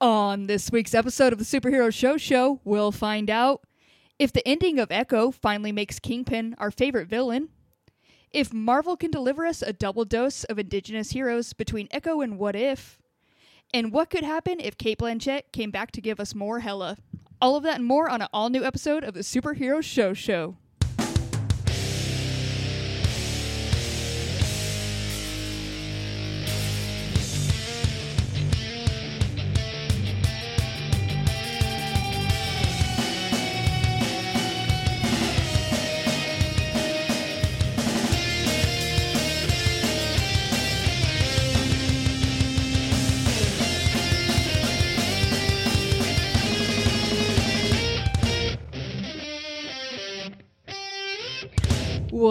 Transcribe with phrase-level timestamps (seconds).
[0.00, 3.62] On this week's episode of the Superhero Show Show, we'll find out
[4.16, 7.48] if the ending of Echo finally makes Kingpin our favorite villain,
[8.30, 12.54] if Marvel can deliver us a double dose of indigenous heroes between Echo and What
[12.54, 13.00] If,
[13.74, 16.96] and what could happen if Cate Blanchett came back to give us more Hela.
[17.40, 20.58] All of that and more on an all new episode of the Superhero Show Show.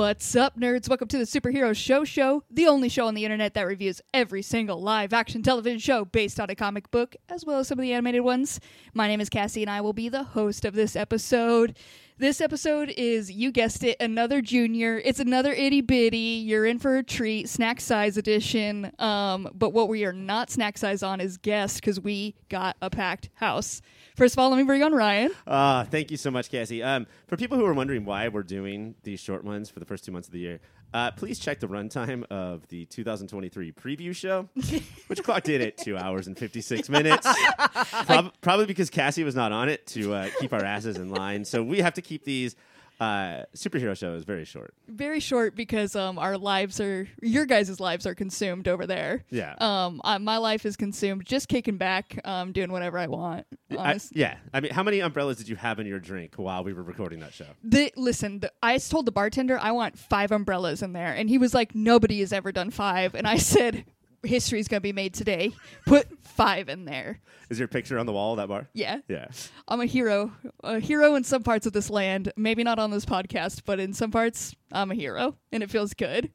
[0.07, 0.87] What's up, nerds?
[0.87, 4.41] Welcome to the Superhero Show Show, the only show on the internet that reviews every
[4.41, 7.83] single live action television show based on a comic book, as well as some of
[7.83, 8.61] the animated ones.
[8.93, 11.77] My name is Cassie, and I will be the host of this episode.
[12.19, 14.99] This episode is, you guessed it, another junior.
[15.05, 16.17] It's another itty bitty.
[16.17, 18.91] You're in for a treat, snack size edition.
[18.97, 22.89] Um, but what we are not snack size on is guest because we got a
[22.89, 23.83] packed house.
[24.15, 25.29] First of all, let me bring on Ryan.
[25.45, 26.81] Uh, thank you so much, Cassie.
[26.81, 30.03] Um, for people who are wondering why we're doing these short ones for the first
[30.03, 30.59] two months of the year,
[30.93, 34.47] uh, please check the runtime of the 2023 preview show,
[35.07, 37.27] which clocked in at two hours and 56 minutes.
[38.05, 41.45] Prob- probably because Cassie was not on it to uh, keep our asses in line.
[41.45, 42.55] So we have to keep these
[42.99, 44.73] uh, superhero show is very short.
[44.87, 49.23] Very short because um, our lives are, your guys' lives are consumed over there.
[49.29, 49.55] Yeah.
[49.59, 53.45] Um, I, my life is consumed just kicking back, um, doing whatever I want.
[53.77, 54.37] I, yeah.
[54.53, 57.19] I mean, how many umbrellas did you have in your drink while we were recording
[57.19, 57.45] that show?
[57.63, 61.37] The, listen, the, I told the bartender I want five umbrellas in there, and he
[61.37, 63.13] was like, "Nobody has ever done five.
[63.15, 63.85] And I said,
[64.23, 65.51] "History's gonna be made today.
[65.85, 68.67] Put five in there." Is your picture on the wall of that bar?
[68.73, 69.27] Yeah, Yeah.
[69.67, 70.33] I'm a hero,
[70.63, 72.31] a hero in some parts of this land.
[72.35, 75.93] Maybe not on this podcast, but in some parts, I'm a hero, and it feels
[75.93, 76.31] good.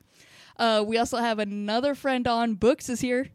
[0.58, 2.54] Uh, we also have another friend on.
[2.54, 3.28] Books is here.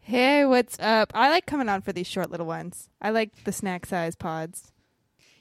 [0.00, 1.10] Hey, what's up?
[1.14, 2.88] I like coming on for these short little ones.
[3.00, 4.72] I like the snack size pods.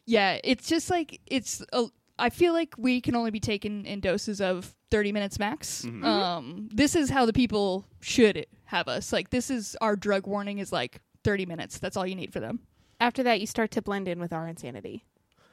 [0.05, 1.63] Yeah, it's just like it's.
[1.73, 1.85] A,
[2.17, 5.83] I feel like we can only be taken in doses of thirty minutes max.
[5.85, 9.11] Um, this is how the people should have us.
[9.11, 11.79] Like this is our drug warning is like thirty minutes.
[11.79, 12.59] That's all you need for them.
[12.99, 15.03] After that, you start to blend in with our insanity.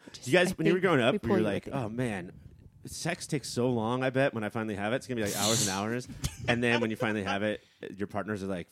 [0.04, 1.88] which You guys, I when you were think, growing we up, you were like, oh
[1.88, 2.30] man,
[2.86, 4.04] sex takes so long.
[4.04, 6.06] I bet when I finally have it, it's gonna be like hours and hours.
[6.48, 7.62] and then when you finally have it,
[7.96, 8.68] your partners are like,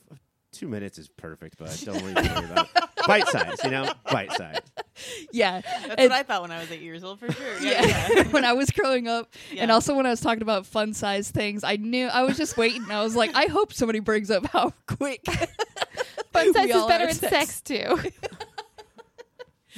[0.53, 2.85] two minutes is perfect, but don't even worry about it.
[3.07, 4.59] Bite size, you know, bite size.
[5.33, 7.59] Yeah, That's And- what I thought when I was eight years old, for sure.
[7.61, 8.09] Yeah, yeah.
[8.13, 8.23] yeah.
[8.31, 11.65] when I was growing up, and also when I was talking about fun size things,
[11.65, 12.85] I knew I was just waiting.
[12.91, 15.25] I was like, I hope somebody brings up how quick.
[16.33, 17.55] Fun size we is all better have in sex.
[17.55, 18.11] sex too.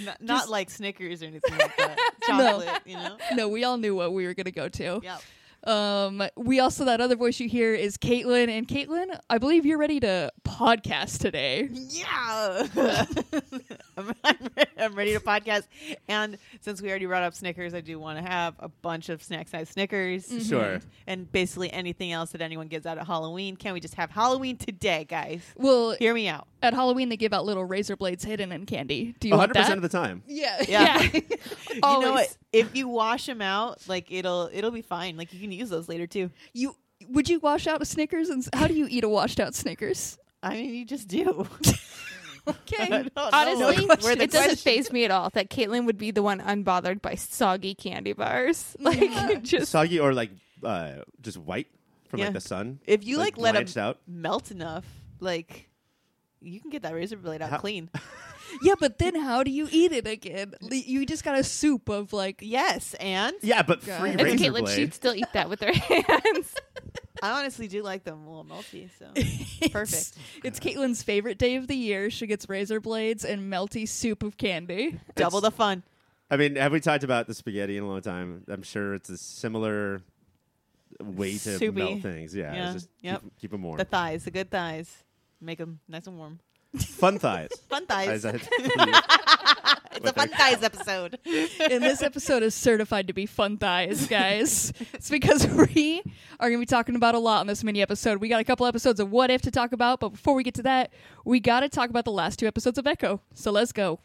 [0.04, 1.98] Not, not like Snickers or anything like that.
[2.24, 3.18] Chocolate, you know.
[3.34, 5.00] no, we all knew what we were gonna go to.
[5.04, 5.18] Yeah.
[5.64, 9.78] Um, we also that other voice you hear is Caitlin, and Caitlin, I believe you're
[9.78, 11.68] ready to podcast today.
[11.72, 12.66] Yeah.
[13.96, 14.36] I'm, I'm,
[14.78, 15.64] I'm ready to podcast.
[16.08, 19.22] And since we already brought up Snickers, I do want to have a bunch of
[19.22, 20.26] snack size Snickers.
[20.46, 20.80] Sure.
[21.06, 23.56] And basically anything else that anyone gives out at Halloween.
[23.56, 25.42] Can we just have Halloween today, guys?
[25.56, 26.48] Well, Hear me out.
[26.62, 29.14] at Halloween they give out little razor blades hidden in candy.
[29.20, 29.76] Do you want 100% that?
[29.76, 30.22] of the time.
[30.26, 31.02] yeah, Yeah.
[31.12, 31.20] you
[31.74, 32.10] know Always.
[32.10, 32.36] what?
[32.52, 35.16] If you wash them out, like it'll it'll be fine.
[35.16, 36.30] Like you can use those later too.
[36.52, 36.76] You
[37.08, 38.28] would you wash out a Snickers?
[38.28, 40.18] And how do you eat a washed out Snickers?
[40.42, 41.46] I mean, you just do.
[42.44, 42.82] Okay.
[42.82, 43.14] I don't
[43.60, 46.10] know Honestly, where the it doesn't question- phase me at all that Caitlin would be
[46.10, 48.76] the one unbothered by soggy candy bars.
[48.80, 50.30] Like just Soggy or like
[50.64, 51.68] uh, just white
[52.08, 52.24] from Yeah.
[52.26, 52.80] like the sun.
[52.84, 53.98] If you like, let blanched out.
[54.08, 54.84] melt enough,
[55.20, 55.68] like
[56.40, 57.88] you can get that razor blade out How- clean.
[58.62, 60.54] yeah, but then how do you eat it again?
[60.70, 62.38] You just got a soup of like.
[62.40, 64.00] yes, and Yeah, but God.
[64.00, 64.74] free It's it's razor Caitlin, blade.
[64.76, 66.54] she'd still eat that with her hands.
[67.22, 68.88] I honestly do like them a little melty.
[68.98, 69.06] So
[69.70, 70.16] perfect.
[70.42, 72.10] It's, it's Caitlin's favorite day of the year.
[72.10, 74.98] She gets razor blades and melty soup of candy.
[75.14, 75.82] Double the fun.
[76.30, 78.42] I mean, have we talked about the spaghetti in a long time?
[78.48, 80.00] I'm sure it's a similar
[81.00, 81.70] way to Soupy.
[81.78, 82.34] melt things.
[82.34, 83.22] Yeah, Yeah, just yep.
[83.22, 83.76] keep, keep them warm.
[83.78, 84.90] The thighs, the good thighs,
[85.40, 86.40] make them nice and warm.
[86.78, 87.50] Fun thighs.
[87.68, 88.24] Fun As thighs.
[88.24, 88.30] I-
[89.96, 91.18] it's a fun thighs episode.
[91.26, 94.72] and this episode is certified to be fun thighs, guys.
[94.94, 96.02] it's because we
[96.40, 98.18] are going to be talking about a lot on this mini episode.
[98.20, 100.54] We got a couple episodes of What If to talk about, but before we get
[100.54, 100.92] to that,
[101.24, 103.20] we got to talk about the last two episodes of Echo.
[103.34, 104.00] So let's go.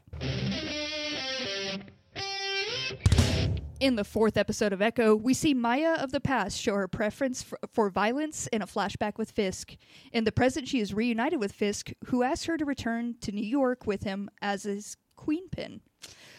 [3.80, 7.44] In the fourth episode of Echo, we see Maya of the past show her preference
[7.44, 9.76] for, for violence in a flashback with Fisk.
[10.12, 13.46] In the present, she is reunited with Fisk, who asks her to return to New
[13.46, 15.82] York with him as his queenpin.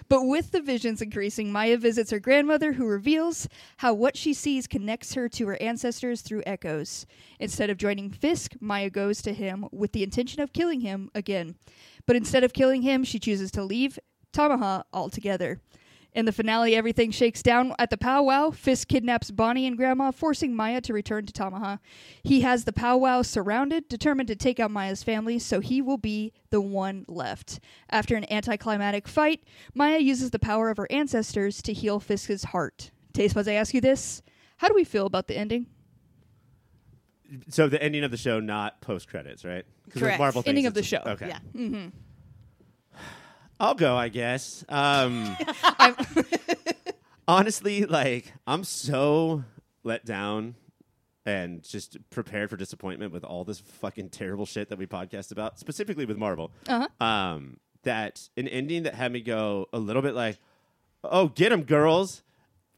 [0.09, 3.47] But with the visions increasing, Maya visits her grandmother, who reveals
[3.77, 7.07] how what she sees connects her to her ancestors through echoes.
[7.39, 11.55] Instead of joining Fisk, Maya goes to him with the intention of killing him again.
[12.05, 13.97] But instead of killing him, she chooses to leave
[14.33, 15.61] Tamaha altogether.
[16.19, 18.51] In the finale, everything shakes down at the powwow.
[18.51, 21.79] Fisk kidnaps Bonnie and Grandma, forcing Maya to return to Tamaha.
[22.25, 26.33] He has the powwow surrounded, determined to take out Maya's family, so he will be
[26.51, 27.61] the one left.
[27.89, 29.45] After an anticlimactic fight,
[29.77, 32.91] Maya uses the power of her ancestors to heal Fisk's heart.
[33.13, 34.21] Taste buds, I ask you this:
[34.57, 35.67] How do we feel about the ending?
[37.49, 39.65] So the ending of the show, not post credits, right?
[39.89, 40.19] 'Cause Correct.
[40.19, 41.01] Marvel thinks Ending of the show.
[41.07, 41.29] Okay.
[41.29, 41.39] Yeah.
[41.55, 41.89] Mm-hmm.
[43.61, 44.65] I'll go, I guess.
[44.69, 45.37] Um,
[47.29, 49.45] honestly, like I'm so
[49.83, 50.55] let down
[51.27, 55.59] and just prepared for disappointment with all this fucking terrible shit that we podcast about,
[55.59, 56.53] specifically with Marvel.
[56.67, 57.05] Uh-huh.
[57.05, 60.39] Um, that an ending that had me go a little bit like,
[61.05, 62.23] "Oh, get them, girls,"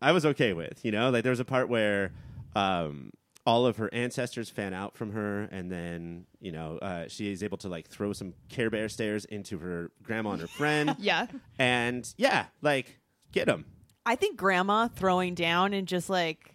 [0.00, 0.84] I was okay with.
[0.84, 2.12] You know, like there was a part where.
[2.56, 3.12] Um,
[3.46, 7.42] all of her ancestors fan out from her, and then you know uh, she is
[7.42, 10.94] able to like throw some Care Bear stares into her grandma and her friend.
[11.00, 11.26] Yeah.
[11.58, 12.98] And yeah, like
[13.32, 13.64] get them.
[14.06, 16.54] I think grandma throwing down and just like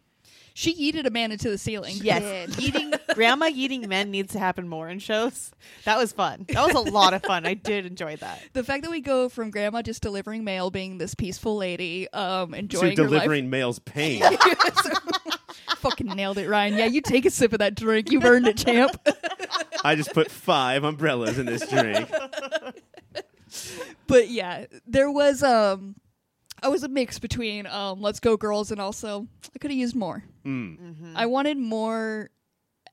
[0.53, 1.95] She yeeted a man into the ceiling.
[2.01, 5.51] yes, eating grandma eating men needs to happen more in shows.
[5.85, 6.45] That was fun.
[6.49, 7.45] That was a lot of fun.
[7.45, 8.41] I did enjoy that.
[8.53, 12.53] The fact that we go from grandma just delivering mail, being this peaceful lady, um,
[12.53, 13.19] enjoying to her life.
[13.21, 14.21] delivering male's pain.
[15.89, 16.77] Fucking nailed it, Ryan.
[16.77, 18.11] Yeah, you take a sip of that drink.
[18.11, 18.99] You've earned it, champ.
[19.83, 22.11] I just put five umbrellas in this drink.
[24.07, 25.95] but yeah, there was um,
[26.63, 29.95] I was a mix between um, let's go girls and also I could have used
[29.95, 30.23] more.
[30.43, 31.13] Mm.
[31.15, 32.31] I wanted more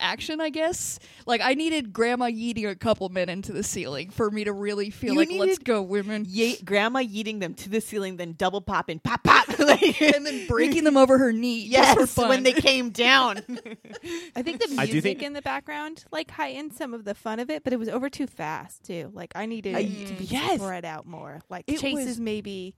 [0.03, 0.99] action, I guess.
[1.27, 4.91] Like I needed grandma yeeting a couple men into the ceiling for me to really
[4.91, 6.27] feel You like let's needed- go women.
[6.29, 10.47] Ye- grandma yeeting them to the ceiling, then double popping, pop pop, like, and then
[10.47, 11.63] breaking them over her knee.
[11.65, 12.29] yes, just for fun.
[12.29, 13.39] when they came down.
[14.37, 17.15] I think the I do music think- in the background like heightened some of the
[17.15, 19.11] fun of it, but it was over too fast too.
[19.15, 20.61] Like I needed I- to be yes.
[20.61, 21.41] spread out more.
[21.49, 22.75] Like It chases was- maybe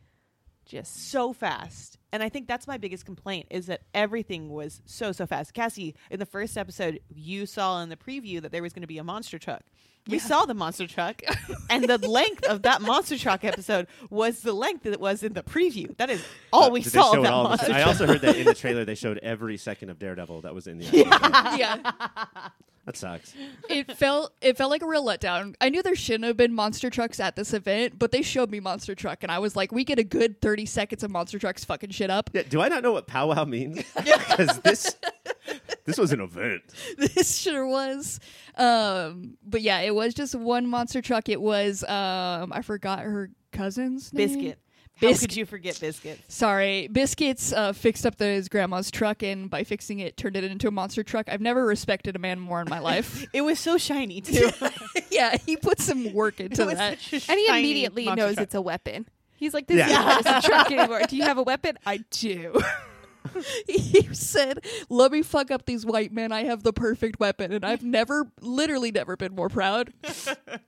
[0.64, 1.98] just so fast.
[2.12, 5.52] And I think that's my biggest complaint is that everything was so so fast.
[5.54, 8.88] Cassie, in the first episode, you saw in the preview that there was going to
[8.88, 9.62] be a monster truck.
[10.06, 11.22] We saw the monster truck,
[11.70, 15.32] and the length of that monster truck episode was the length that it was in
[15.32, 15.96] the preview.
[15.96, 16.22] That is
[16.52, 17.44] all uh, we saw of that all?
[17.44, 17.86] monster I truck.
[17.86, 20.76] also heard that in the trailer they showed every second of Daredevil that was in
[20.78, 21.58] the episode.
[21.58, 21.92] yeah.
[22.86, 23.34] That sucks.
[23.70, 25.54] it felt it felt like a real letdown.
[25.60, 28.60] I knew there shouldn't have been monster trucks at this event, but they showed me
[28.60, 31.64] monster truck, and I was like, we get a good thirty seconds of monster trucks
[31.64, 32.28] fucking shit up.
[32.34, 33.82] Yeah, do I not know what powwow means?
[33.94, 34.96] Because this
[35.84, 36.62] this was an event.
[36.98, 38.20] this sure was.
[38.56, 41.28] Um, but yeah, it was just one monster truck.
[41.28, 44.28] It was um, I forgot her cousin's name.
[44.28, 44.58] Biscuit.
[45.00, 46.22] How could you forget biscuits?
[46.34, 50.44] Sorry, Biscuits uh, fixed up the, his grandma's truck, and by fixing it, turned it
[50.44, 51.28] into a monster truck.
[51.28, 53.26] I've never respected a man more in my life.
[53.34, 54.50] It was so shiny too.
[55.10, 56.98] yeah, he put some work into It that.
[57.12, 58.44] and he immediately knows truck.
[58.44, 59.06] it's a weapon.
[59.36, 60.18] He's like, "This Yeah.
[60.20, 61.02] is not a truck anymore.
[61.08, 61.76] Do you have a weapon?
[61.84, 62.60] I do."
[63.66, 66.30] he said, "Let me fuck up these white men.
[66.30, 69.92] I have the perfect weapon, and I've never, literally, never been more proud."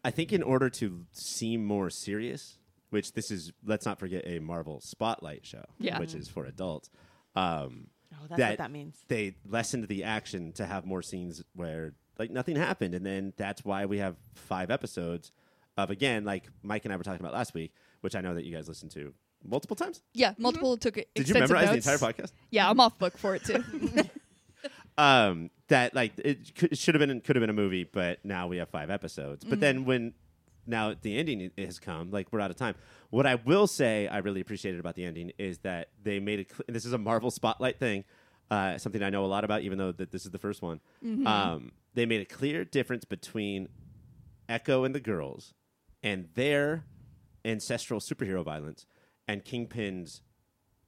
[0.05, 2.59] I think in order to seem more serious,
[2.91, 5.99] which this is, let's not forget a Marvel Spotlight show, Yeah.
[5.99, 6.91] which is for adults.
[7.35, 8.97] Um, Oh, that's that what that means.
[9.09, 13.65] they lessened the action to have more scenes where like nothing happened, and then that's
[13.65, 15.33] why we have five episodes
[15.77, 18.45] of again like Mike and I were talking about last week, which I know that
[18.45, 19.13] you guys listened to
[19.45, 20.03] multiple times.
[20.15, 21.09] Yeah, multiple took it.
[21.15, 22.33] Did you memorize the entire podcast?
[22.51, 23.63] Yeah, I'm off book for it too.
[24.99, 28.25] um, that like it, could, it should have been could have been a movie, but
[28.25, 29.45] now we have five episodes.
[29.45, 30.15] But then when
[30.67, 32.75] now the ending has come, like we're out of time.
[33.11, 36.51] What I will say I really appreciated about the ending is that they made it.
[36.51, 38.05] Cl- this is a Marvel spotlight thing,
[38.51, 40.81] uh, something I know a lot about, even though that this is the first one.
[41.27, 43.69] Um, they made a clear difference between
[44.49, 45.55] Echo and the girls
[46.03, 46.85] and their
[47.45, 48.87] ancestral superhero violence
[49.29, 50.23] and Kingpin's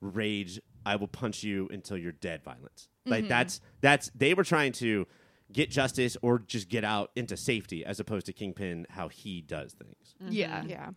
[0.01, 2.89] rage I will punch you until you're dead violence.
[3.05, 5.07] Like that's that's they were trying to
[5.52, 9.73] get justice or just get out into safety as opposed to Kingpin how he does
[9.73, 10.14] things.
[10.23, 10.33] Mm-hmm.
[10.33, 10.90] yeah, yeah.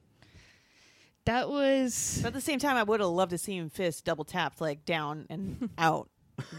[1.26, 2.20] that was.
[2.22, 4.62] But at the same time, I would have loved to see him Fisk double tapped,
[4.62, 6.10] like down and out.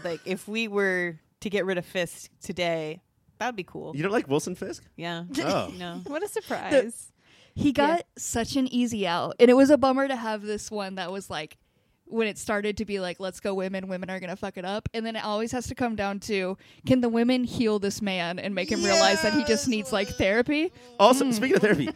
[0.03, 3.01] Like if we were to get rid of Fisk today,
[3.39, 3.95] that would be cool.
[3.95, 4.83] You don't like Wilson Fisk?
[4.95, 5.25] Yeah.
[5.39, 5.71] Oh.
[5.77, 6.01] No.
[6.07, 7.11] What a surprise!
[7.55, 10.95] He got such an easy out, and it was a bummer to have this one
[10.95, 11.57] that was like
[12.05, 14.89] when it started to be like, let's go women, women are gonna fuck it up,
[14.93, 18.39] and then it always has to come down to can the women heal this man
[18.39, 20.71] and make him realize that he just needs like therapy?
[20.99, 21.89] Also, speaking of therapy,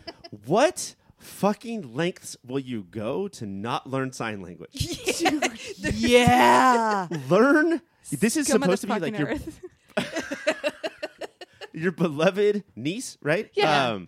[0.46, 4.70] what fucking lengths will you go to not learn sign language?
[5.78, 7.08] yeah.
[7.30, 7.82] learn.
[8.12, 9.36] This is Scum of the supposed to be like your
[11.74, 13.50] your beloved niece, right?
[13.54, 13.90] Yeah.
[13.90, 14.08] Um,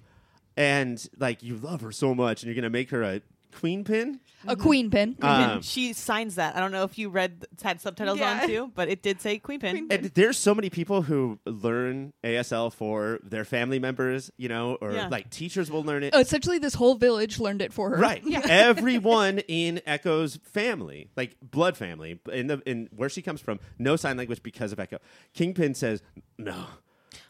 [0.56, 3.22] and like you love her so much, and you're gonna make her a
[3.54, 4.20] queen pin.
[4.48, 5.18] A queen pin.
[5.22, 6.56] Um, she signs that.
[6.56, 8.42] I don't know if you read had subtitles Yeah.
[8.42, 9.72] on too, but it did say Queen Pin.
[9.72, 14.78] Queen and there's so many people who learn ASL for their family members, you know,
[14.80, 15.08] or Yeah.
[15.10, 16.16] like teachers will learn it.
[16.16, 17.98] Essentially, this whole village learned it for her.
[17.98, 18.24] Right.
[18.26, 18.42] Yeah.
[18.50, 23.96] Everyone in Echo's family, like blood family, in the in where she comes from, no
[23.98, 25.00] sign language because of Echo.
[25.34, 26.02] Kingpin says,
[26.38, 26.66] "No,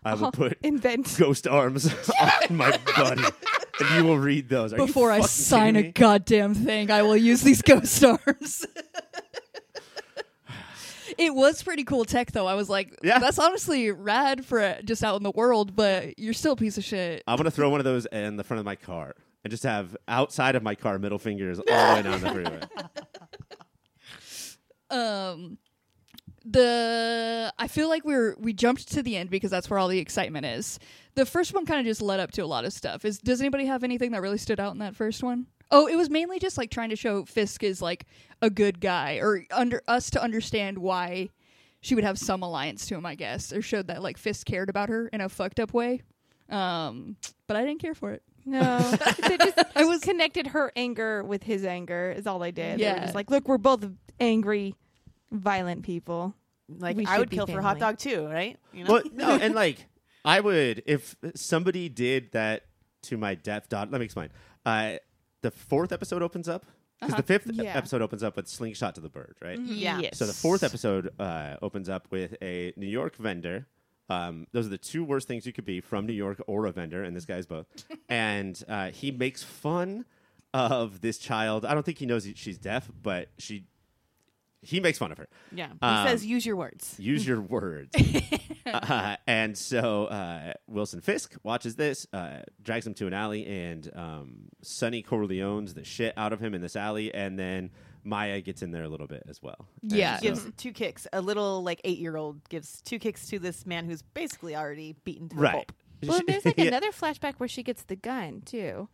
[0.06, 1.16] I will I'll put invent.
[1.18, 1.92] ghost arms
[2.50, 3.24] on my body,
[3.80, 7.42] and you will read those." Are Before I sign a goddamn thing, I will use
[7.42, 8.66] these ghost arms.
[11.18, 12.48] it was pretty cool tech, though.
[12.48, 13.20] I was like, Yeah.
[13.20, 16.84] that's honestly rad for just out in the world, but you're still a piece of
[16.84, 17.24] shit.
[17.28, 19.96] I'm gonna throw one of those in the front of my car and just have
[20.08, 22.60] outside of my car middle fingers all the way down the freeway.
[24.92, 25.58] um
[26.52, 30.00] the I feel like we're we jumped to the end because that's where all the
[30.00, 30.80] excitement is.
[31.16, 33.06] The first one kind of just led up to a lot of stuff.
[33.06, 35.48] Is does anybody have anything that really stood out in that first one?
[35.72, 38.06] Oh, it was mainly just like trying to show Fisk is like
[38.42, 41.30] a good guy or under us to understand why
[41.82, 44.70] she would have some alliance to him, I guess, or showed that like Fisk cared
[44.70, 46.02] about her in a fucked up way.
[46.50, 47.16] Um,
[47.48, 48.24] but I didn't care for it.
[48.46, 48.80] No,
[49.38, 52.12] just I was connected her anger with his anger.
[52.18, 52.80] Is all they did.
[52.80, 53.02] They Yeah.
[53.02, 53.86] just like, look, we're both
[54.20, 54.74] angry,
[55.32, 56.34] violent people.
[56.78, 58.58] Like We I would be kill for a hot dog too, right?
[58.74, 58.94] You know?
[58.94, 59.86] Well, no, and like
[60.24, 62.66] I would if somebody did that
[63.04, 63.90] to my deaf daughter.
[63.92, 64.30] Let me explain.
[64.66, 64.98] Uh,
[65.42, 66.66] the fourth episode opens up
[67.00, 67.76] because the fifth Yeah.
[67.78, 69.58] episode opens up with slingshot to the bird, right?
[69.60, 70.00] Yeah.
[70.00, 70.18] Yes.
[70.18, 73.68] So the fourth episode uh, opens up with a New York vendor.
[74.10, 76.72] Um, those are the two worst things you could be from New York or a
[76.72, 77.68] vendor, and this guy's both.
[78.10, 80.04] and uh, he makes fun
[80.54, 81.64] of this child.
[81.64, 83.66] I don't think he knows he- she's deaf, but she
[84.62, 85.28] he makes fun of her.
[85.52, 85.68] Yeah.
[85.70, 86.96] He Um, says use your words.
[87.00, 87.96] Use your words.
[88.66, 93.90] uh, and so uh, Wilson Fisk watches this, uh, drags him to an alley, and
[93.96, 97.72] um, Sonny Corleone's the shit out of him in this alley, and then
[98.04, 99.68] Maya gets in there a little bit as well.
[99.82, 100.18] Yeah.
[100.18, 101.08] so- Gives two kicks.
[101.14, 104.96] A little like eight year old gives two kicks to this man who's basically already
[105.04, 105.54] beaten to a right.
[105.54, 105.72] pulp.
[106.06, 106.66] Well, there's like Yeah.
[106.66, 108.88] another flashback where she gets the gun too.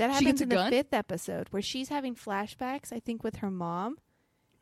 [0.00, 0.70] That She happens gets a in the gun?
[0.70, 3.98] fifth episode where she's having flashbacks, I think, with her mom,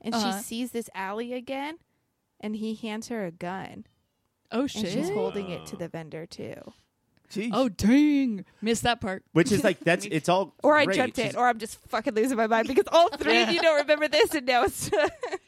[0.01, 0.39] and Uh-huh.
[0.39, 1.79] she sees this alley again,
[2.41, 3.87] and he hands her a gun,
[4.53, 4.85] oh shit!
[4.85, 6.55] and she's holding it to the vendor too.
[7.31, 7.51] Jeez.
[7.53, 9.23] oh dang, missed that part.
[9.33, 10.97] Which is like that's it's all Or I great.
[10.97, 13.61] jumped She's- it, or I'm just fucking losing my mind because all three of you
[13.61, 14.91] don't remember this, and now it's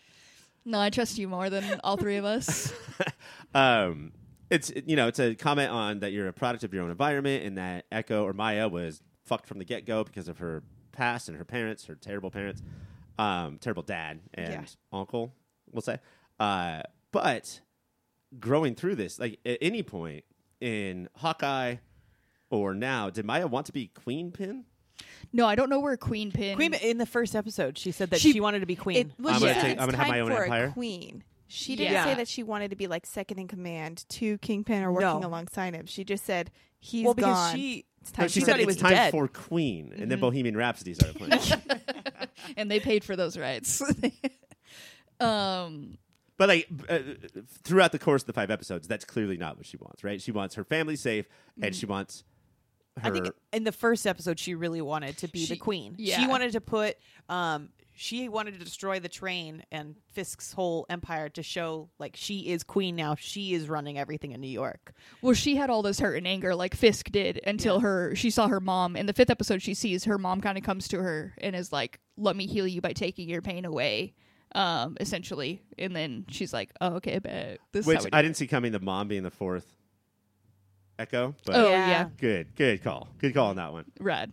[0.66, 2.70] No, I trust you more than all three of us.
[3.54, 4.12] um,
[4.50, 7.44] it's you know it's a comment on that you're a product of your own environment,
[7.44, 11.28] and that Echo or Maya was fucked from the get go because of her past
[11.28, 12.62] and her parents, her terrible parents,
[13.16, 14.64] um, terrible dad and Yeah.
[14.92, 15.32] uncle,
[15.70, 15.98] we'll say.
[16.40, 16.82] Uh,
[17.12, 17.60] but
[18.40, 20.24] growing through this, like at any point
[20.60, 21.76] in Hawkeye
[22.50, 24.64] or now, did Maya want to be Queen Pin?
[25.32, 26.56] No, I don't know where Queen Pin.
[26.56, 28.96] Queen in the first episode, she said that She- she, wanted to be queen.
[28.96, 30.64] it was I'm gonna take- it's I'm gonna have time my own for empire.
[30.66, 31.22] a queen.
[31.46, 32.04] She didn't Yeah.
[32.04, 35.28] say that she wanted to be like second in command to Kingpin or working No.
[35.28, 35.86] alongside him.
[35.86, 37.54] She just said he's well, because gone.
[37.56, 39.10] she it's No, time she said it's was time dead.
[39.10, 40.20] for Queen, and then Mm-hmm.
[40.20, 41.62] Bohemian Rhapsody started playing.
[42.56, 43.82] and they paid for those rights.
[45.20, 45.98] um,
[46.36, 46.98] But like uh,
[47.64, 50.20] throughout the course of the five episodes, that's clearly not what she wants, right?
[50.20, 51.26] She wants her family safe,
[51.62, 52.24] and she wants
[53.00, 53.08] her.
[53.08, 55.94] I think in the first episode she really wanted to be She- the queen.
[55.98, 56.18] yeah.
[56.20, 56.96] She wanted to put
[57.28, 57.68] um
[58.02, 62.62] she wanted to destroy the train and Fisk's whole empire to show like she is
[62.62, 63.14] queen now.
[63.14, 64.94] She is running everything in New York.
[65.20, 67.80] well, she had all this hurt and anger like Fisk did until Yeah.
[67.82, 69.60] her she saw her mom in the fifth episode.
[69.60, 72.66] She sees her mom kind of comes to her and is like, "Let me heal
[72.66, 74.14] you by taking your pain away."
[74.54, 78.22] Um, essentially, and then she's like, "Oh, okay, but this which is how we I
[78.22, 78.72] do didn't see coming.
[78.72, 79.66] The mom being the fourth
[81.00, 81.88] Echo, but Oh Yeah.
[81.88, 83.86] yeah, good, good call, good call on that one.
[84.00, 84.32] rad.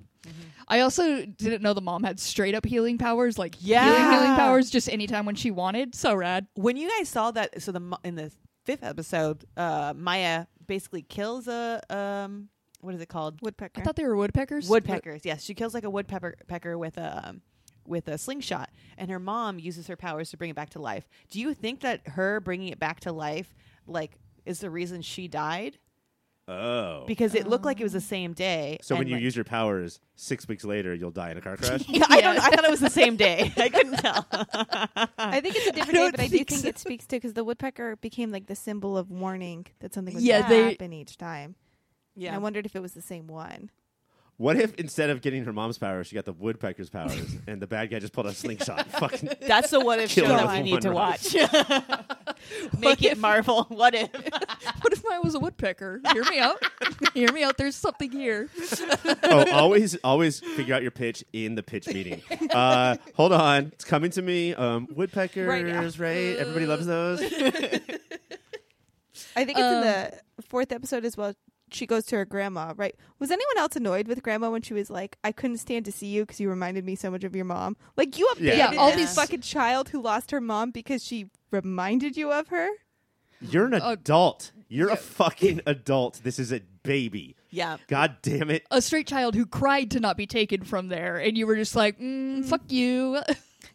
[0.68, 3.86] I also didn't know the mom had straight up healing powers, like Yeah.
[3.86, 5.96] healing healing powers, just anytime when she wanted.
[5.96, 6.48] So rad.
[6.56, 8.32] When you guys saw that so the in the
[8.66, 12.50] fifth episode, uh Maya basically kills a um
[12.82, 13.42] what is it called?
[13.42, 13.80] woodpecker.
[13.82, 14.70] I thought they were woodpeckers.
[14.70, 15.22] Woodpeckers.
[15.24, 17.42] Yes, she kills like a woodpecker pecker with a um,
[17.86, 21.08] with a slingshot, and her mom uses her powers to bring it back to life.
[21.30, 23.56] Do you think that her bringing it back to life,
[23.88, 25.78] like, is the reason she died?
[26.50, 27.04] Oh.
[27.08, 28.78] because it looked like it was the um, same day.
[28.82, 31.58] so when you like- use your powers, six weeks later, you'll die in a car
[31.58, 31.84] crash.
[31.90, 32.38] yeah, I don't.
[32.40, 33.52] I thought it was the same day.
[33.58, 34.26] I couldn't tell.
[35.18, 36.68] I think it's a different day, but I do think think so.
[36.70, 40.24] it speaks to because the woodpecker became like the symbol of warning that something was
[40.24, 41.56] Yeah, going to happen each time.
[42.16, 43.70] yeah, And I wondered if it was the same one.
[44.40, 47.66] What if instead of getting her mom's powers, she got the woodpecker's powers, and the
[47.66, 48.86] bad guy just pulled a slingshot?
[48.92, 50.96] Fucking that's the what if show Kill that her we for need to run.
[50.96, 51.34] watch.
[51.34, 53.64] What Make it if- Marvel.
[53.70, 54.12] What if?
[54.14, 56.02] What if I was a woodpecker?
[56.14, 56.62] Hear me out.
[57.16, 57.58] Hear me out.
[57.58, 58.48] There's something here.
[59.24, 62.22] oh, always, always figure out your pitch in the pitch meeting.
[62.52, 64.54] Uh, hold on, it's coming to me.
[64.54, 65.48] Um, woodpeckers,
[66.00, 66.36] right?
[66.38, 67.22] Everybody loves those.
[69.36, 71.34] I think it's in Um, the fourth episode as well.
[71.72, 72.96] She goes to her grandma, right?
[73.20, 76.08] Was anyone else annoyed with grandma when she was like, "I couldn't stand to see
[76.08, 77.76] you because you reminded me so much of your mom"?
[77.98, 78.52] Like you Yeah.
[78.54, 82.32] abandoned Yeah, all this these- fucking child who lost her mom because she reminded you
[82.32, 82.70] of her.
[83.42, 84.52] You're an Uh, adult.
[84.70, 86.22] You're a fucking adult.
[86.24, 87.36] This is a baby.
[87.50, 87.78] Yeah.
[87.88, 88.66] God damn it.
[88.72, 91.76] A straight child who cried to not be taken from there, and you were just
[91.76, 93.22] like, mm, "Fuck you."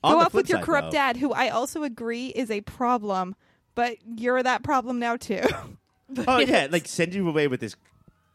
[0.04, 2.60] On Go off with your side, corrupt though, dad, who I also agree is a
[2.62, 3.36] problem,
[3.74, 5.42] but you're that problem now too.
[6.28, 7.76] Oh It yeah, like send you away with this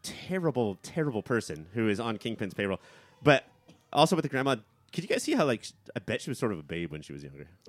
[0.02, 2.80] terrible, terrible person who is on Kingpin's payroll.
[3.22, 3.44] But
[3.92, 4.56] also with the grandma,
[4.92, 6.90] could you guys see how like sh- I bet she was sort of a babe
[6.92, 7.48] when she was younger?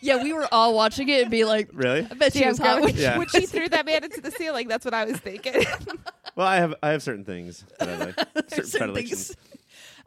[0.00, 2.00] yeah, we were all watching it and be like, Really?
[2.10, 3.18] "I bet she Damn, was hot." when, when Yeah.
[3.18, 5.64] when she threw that man into the ceiling, that's what I was thinking.
[6.34, 8.14] Well, I have I have certain things that I like,
[8.48, 9.34] certain, certain predilections.
[9.34, 9.58] things.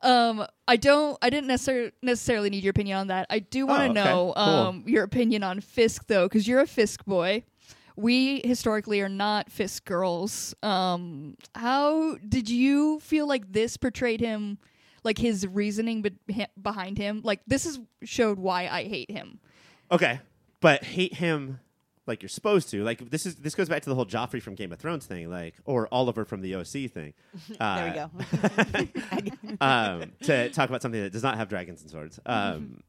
[0.01, 1.15] Um, I don't.
[1.21, 3.27] I didn't necessarily necessarily need your opinion on that.
[3.29, 4.09] I do want to Oh, okay.
[4.11, 4.43] know Cool.
[4.43, 7.43] um your opinion on Fisk though, because you're a Fisk boy.
[7.95, 10.53] We historically are not Fisk girls.
[10.61, 14.57] Um, how did you feel like this portrayed him?
[15.03, 17.21] Like his reasoning be- behind him.
[17.23, 19.39] Like this is showed why I hate him.
[19.91, 20.19] Okay,
[20.61, 21.59] but hate him
[22.07, 22.83] like you're supposed to.
[22.83, 25.29] Like this is this goes back to the whole Joffrey from Game of Thrones thing,
[25.29, 27.13] like or Oliver from the OC thing.
[27.59, 28.09] Uh, There
[28.71, 29.57] we go.
[29.61, 32.19] um, to talk about something that does not have dragons and swords.
[32.25, 32.81] Um,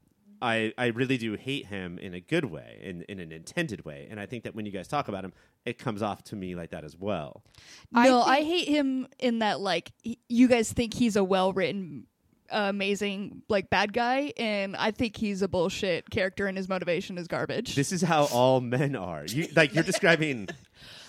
[0.42, 4.06] I I really do hate him in a good way, in in an intended way,
[4.10, 5.32] and I think that when you guys talk about him,
[5.64, 7.42] it comes off to me like that as well.
[7.94, 11.24] I No, I, think- hate him in that like he, you guys think he's a
[11.24, 12.06] well written,
[12.50, 17.26] amazing like bad guy, and I think he's a bullshit character, and his motivation is
[17.28, 17.74] garbage.
[17.74, 19.24] This is how all men are.
[19.26, 20.48] You like you're describing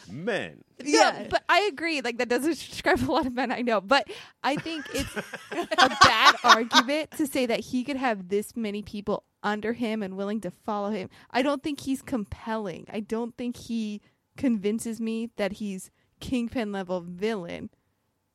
[0.10, 0.64] men.
[0.84, 1.20] Yeah.
[1.22, 2.02] No, but I agree.
[2.02, 3.82] Like that doesn't describe a lot of men I know.
[3.82, 4.08] But
[4.44, 9.24] I think it's a bad argument to say that he could have this many people
[9.44, 11.10] under him and willing to follow him.
[11.32, 12.86] I don't think he's compelling.
[12.92, 14.02] I don't think he
[14.36, 15.90] convinces me that he's
[16.20, 17.70] kingpin level villain.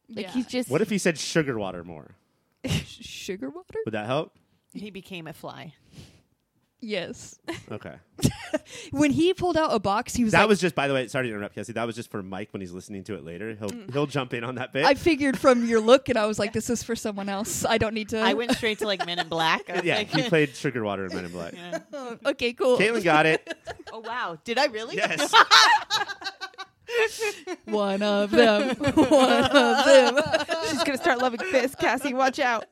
[0.08, 0.32] Like Yeah.
[0.32, 2.16] he's just What if he said sugar water more?
[2.86, 3.80] Sugar water?
[3.84, 4.36] Would that help?
[4.72, 5.74] he became a fly.
[6.82, 7.38] Yes.
[7.70, 7.94] Okay.
[8.90, 11.08] When he pulled out a box, he was That like, was just, by the way,
[11.08, 11.72] sorry to interrupt, Cassie.
[11.72, 13.54] That was just for Mike when he's listening to it later.
[13.54, 13.90] He'll mm.
[13.92, 14.84] he'll jump in on that bit.
[14.84, 17.64] I figured from your look, and I was like, this is for someone else.
[17.64, 18.18] I don't need to.
[18.18, 19.62] I went straight to like Men in Black.
[19.82, 21.54] Yeah, like, he played sugar water in Men in Black.
[21.54, 21.78] Yeah.
[21.92, 22.78] Oh, okay, cool.
[22.78, 23.56] Caitlin got it.
[23.90, 24.38] Oh wow!
[24.44, 24.96] Did I really?
[24.96, 25.32] Yes.
[27.64, 28.76] One of them.
[28.76, 30.18] One of them.
[30.68, 31.78] she's gonna start loving Fisk.
[31.78, 32.66] Cassie, watch out.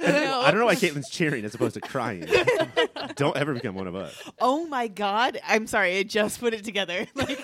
[0.00, 2.26] I don't, know, I don't know why Caitlin's cheering as opposed to crying.
[3.16, 4.14] don't ever become one of us.
[4.40, 5.38] Oh my god!
[5.46, 5.98] I'm sorry.
[5.98, 7.06] I just put it together.
[7.16, 7.40] Like,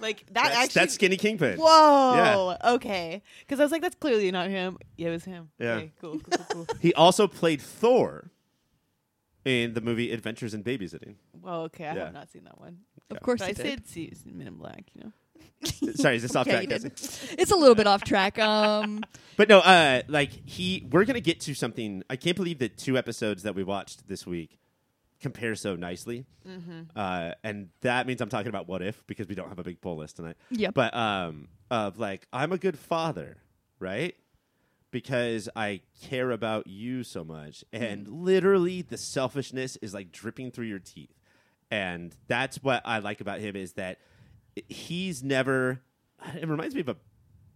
[0.00, 0.80] like that That's, actually.
[0.80, 1.58] that's Skinny Kingpin.
[1.58, 2.50] Whoa.
[2.62, 2.72] Yeah.
[2.74, 3.20] Okay.
[3.40, 4.78] Because I was like, that's clearly not him.
[4.96, 5.50] Yeah, it was him.
[5.58, 5.72] Yeah.
[5.72, 6.20] Okay, cool.
[6.20, 6.44] Cool.
[6.52, 6.64] Cool.
[6.66, 6.76] cool.
[6.80, 8.30] He also played Thor
[9.44, 11.16] in the movie Adventures in Babysitting.
[11.40, 11.86] well, okay.
[11.86, 12.04] I Yeah.
[12.04, 12.78] have not seen that one.
[13.10, 13.62] Of course, But I did.
[13.64, 14.84] did see Men in Black.
[14.94, 15.12] You know.
[15.94, 16.68] Sorry, is this off Yeah, track.
[16.82, 17.36] Cassie?
[17.38, 18.38] It's a little bit off track.
[18.38, 19.02] Um,
[19.36, 22.02] But no, uh, like he, we're gonna get to something.
[22.10, 24.58] I can't believe that two episodes that we watched this week
[25.20, 26.26] compare so nicely.
[26.96, 29.80] Uh, and that means I'm talking about what if because we don't have a big
[29.80, 30.36] poll list tonight.
[30.50, 30.74] Yep.
[30.74, 33.36] But um, of like I'm a good father,
[33.78, 34.16] right?
[34.90, 40.66] Because I care about you so much, and literally the selfishness is like dripping through
[40.66, 41.14] your teeth,
[41.70, 43.98] and that's what I like about him is that
[44.68, 45.80] he's never.
[46.34, 46.96] It reminds me of a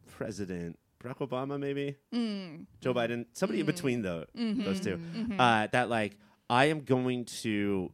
[0.07, 2.67] president, Barack Obama, maybe mm.
[2.81, 3.75] Joe Biden, somebody in mm.
[3.75, 4.63] between tho- mm-hmm.
[4.63, 5.41] those 2 mm-hmm.
[5.41, 6.17] Uh, that like
[6.49, 7.91] I am going to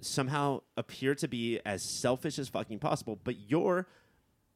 [0.00, 3.86] somehow appear to be as selfish as fucking possible, but you're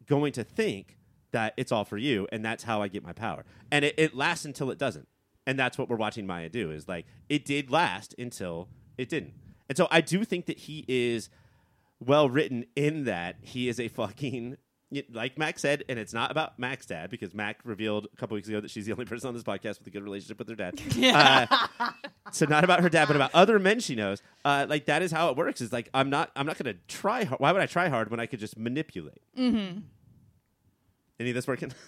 [0.06, 0.98] going to think
[1.32, 3.44] that it's all for you, and that's how I get my power.
[3.70, 5.08] And it, it lasts until it doesn't,
[5.46, 6.70] and that's what we're watching Maya do.
[6.70, 9.34] Is like it did last until it didn't,
[9.68, 11.28] and so I do think that he is
[12.00, 14.56] well written in that he is a fucking
[15.10, 18.46] like Mac said, and it's not about Mac's dad because Mac revealed a couple weeks
[18.48, 20.54] ago that she's the only person on this podcast with a good relationship with her
[20.54, 20.80] dad.
[21.16, 21.92] Uh,
[22.32, 24.22] so not about her dad, but about other men she knows.
[24.44, 25.60] Uh, like that is how it works.
[25.60, 27.24] Is like I'm not I'm not going to try.
[27.24, 27.40] hard.
[27.40, 29.20] Why would I try hard when I could just manipulate?
[29.36, 29.82] Any
[31.20, 31.72] of this working?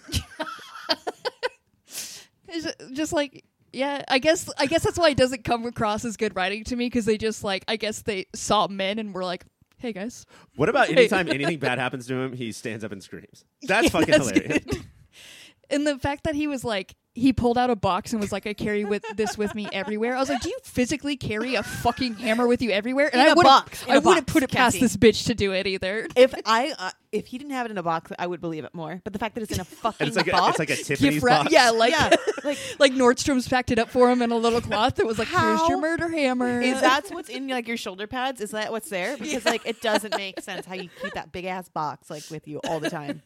[2.92, 6.34] Just like yeah, I guess I guess that's why it doesn't come across as good
[6.34, 9.44] writing to me because they just like I guess they saw men and were like,
[9.78, 13.44] "Hey guys, what about anytime anything bad happens to him, he stands up and screams?
[13.62, 14.64] That's fucking That's hilarious.
[14.64, 14.84] good.
[15.70, 18.46] and the fact that he was like he pulled out a box and was like,
[18.46, 21.62] "I carry with this with me everywhere." I was like, "Do you physically carry a
[21.62, 24.50] fucking hammer with you everywhere?" And In I a wouldn't, box, in wouldn't put it
[24.52, 26.06] past this bitch to do it either.
[26.14, 28.74] If I uh, if he didn't have it in a box, I would believe it
[28.74, 29.00] more.
[29.02, 30.76] But the fact that it's in a fucking it's like a, box, it's like a
[30.76, 31.52] Tiffany's Gift wrap, box.
[31.52, 34.96] yeah, like yeah, like like Nordstrom's packed it up for him in a little cloth
[34.96, 38.40] that was like, "Here's your murder hammer." is that what's in like your shoulder pads?
[38.40, 39.16] Is that what's there?
[39.16, 42.46] Because like it doesn't make sense how you keep that big ass box like with
[42.46, 43.22] you all the time.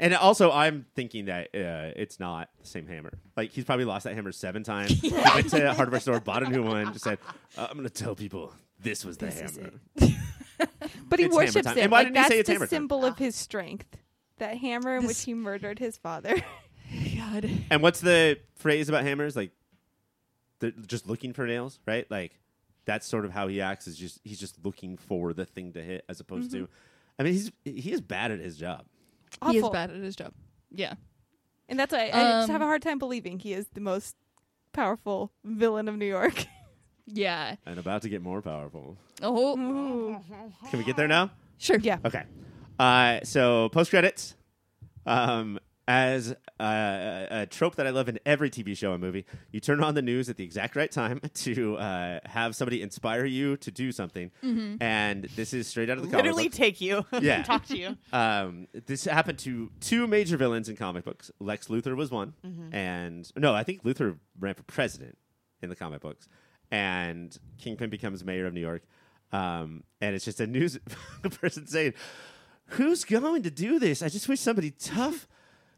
[0.00, 3.01] And also, I'm thinking that uh, it's not the same hammer.
[3.36, 5.00] Like he's probably lost that hammer seven times.
[5.00, 7.18] He went to a hardware store, bought a new one, just said,
[7.56, 9.72] uh, "I'm going to tell people this was the This is hammer."
[11.08, 11.78] But he It's hammer worships time.
[11.78, 11.82] it.
[11.82, 12.70] And why like, didn't he that's say it's the hammer time?
[12.70, 13.96] symbol of his strength.
[14.38, 16.36] That hammer in This- which he murdered his father.
[17.16, 17.48] God.
[17.70, 19.34] And what's the phrase about hammers?
[19.36, 19.50] Like,
[20.60, 22.08] they're just looking for nails, right?
[22.10, 22.38] Like,
[22.84, 23.86] that's sort of how he acts.
[23.86, 26.68] Is just he's just looking for the thing to hit, as opposed to.
[27.18, 28.84] I mean, he's he is bad at his job.
[29.50, 30.32] He is bad at his job.
[30.70, 30.94] Yeah.
[31.68, 34.16] And that's why I just Um, have a hard time believing he is the most
[34.72, 36.46] powerful villain of New York.
[37.04, 37.56] Yeah.
[37.66, 38.96] And about to get more powerful.
[39.20, 40.20] Oh,
[40.70, 41.32] Can we get there now?
[41.58, 41.76] sure.
[41.78, 41.98] Yeah.
[42.04, 42.22] Okay.
[42.78, 44.36] Uh, so post credits,
[45.04, 49.58] um, as uh, a trope that I love in every TV show and movie, you
[49.60, 53.56] turn on the news at the exact right time to uh, have somebody inspire you
[53.58, 54.30] to do something,
[54.80, 57.42] and this is straight out of the comic Literally take you, Yeah.
[57.42, 57.96] talk to you.
[58.12, 61.30] Um, this happened to two major villains in comic books.
[61.40, 62.34] Lex Luthor was one,
[62.72, 65.18] and no, I think Luthor ran for president
[65.62, 66.28] in the comic books,
[66.70, 68.82] and Kingpin becomes mayor of New York.
[69.32, 70.78] Um, and it's just a news
[71.40, 71.94] person saying,
[72.66, 74.02] "Who's going to do this?
[74.02, 75.26] I just wish somebody tough,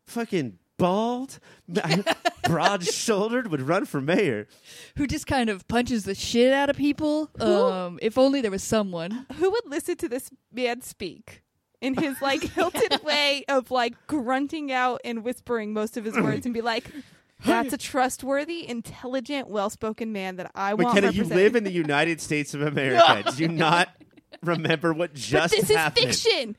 [0.06, 1.38] fucking bald,
[2.44, 4.46] broad-shouldered would run for mayor."
[4.96, 7.30] Who just kind of punches the shit out of people.
[7.40, 9.26] Um, if only there was someone.
[9.36, 11.42] Who would listen to this man speak
[11.80, 16.46] in his like hilted way of like grunting out and whispering most of his words
[16.46, 16.90] and be like,
[17.44, 22.20] "That's a trustworthy, intelligent, well-spoken man that I want." McKenna, you live in the United
[22.20, 23.30] States of America.
[23.36, 23.88] Do you not
[24.42, 26.56] remember what But just this is fiction.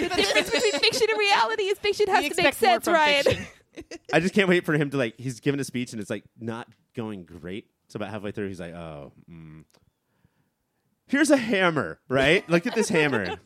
[0.00, 2.84] The difference between fiction and reality is fiction has We to make expect more sense,
[2.84, 3.22] from Ryan.
[3.24, 3.46] fiction.
[4.12, 5.18] I just can't wait for him to like.
[5.18, 7.66] He's giving a speech and it's like not going great.
[7.88, 9.64] So about halfway through, he's like, "Oh, mm.
[11.06, 12.46] here's a hammer, right?
[12.50, 13.36] Look at this hammer.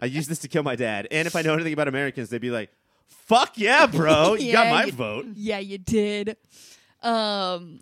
[0.00, 1.08] I use this to kill my dad.
[1.10, 2.70] And if I know anything about Americans, they'd be like,
[3.06, 6.36] "Fuck yeah, bro, you got Yeah, my you- vote." Yeah, you did.
[7.02, 7.80] Um,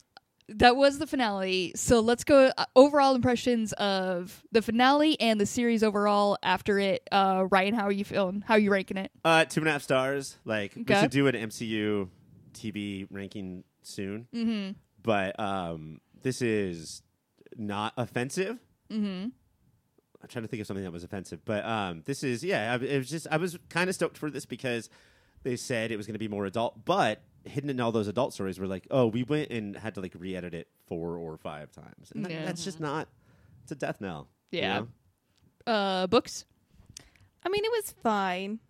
[0.48, 1.72] that was the finale.
[1.76, 7.06] So let's go uh, overall impressions of the finale and the series overall after it.
[7.10, 8.42] Uh, Ryan, how are you feeling?
[8.46, 9.10] How are you ranking it?
[9.24, 10.36] Uh, two and a half stars.
[10.44, 11.00] Like we Okay.
[11.00, 12.08] should do an MCU
[12.52, 14.26] TV ranking soon.
[14.34, 14.72] Mm-hmm.
[15.02, 17.02] But um, this is
[17.56, 18.58] not offensive.
[18.90, 19.28] Mm-hmm.
[20.22, 22.72] I'm trying to think of something that was offensive, but um, this is yeah.
[22.72, 24.88] I, it was just I was kind of stoked for this because
[25.42, 28.32] they said it was going to be more adult, but hidden in all those adult
[28.34, 31.70] stories were like, oh, we went and had to like re-edit it four or five
[31.72, 32.44] times, and Yeah.
[32.44, 33.08] that's just not.
[33.62, 34.28] It's a death knell.
[34.50, 34.80] you Yeah.
[34.80, 35.72] know?
[35.72, 36.44] Uh, books.
[37.44, 38.60] I mean, it was fine.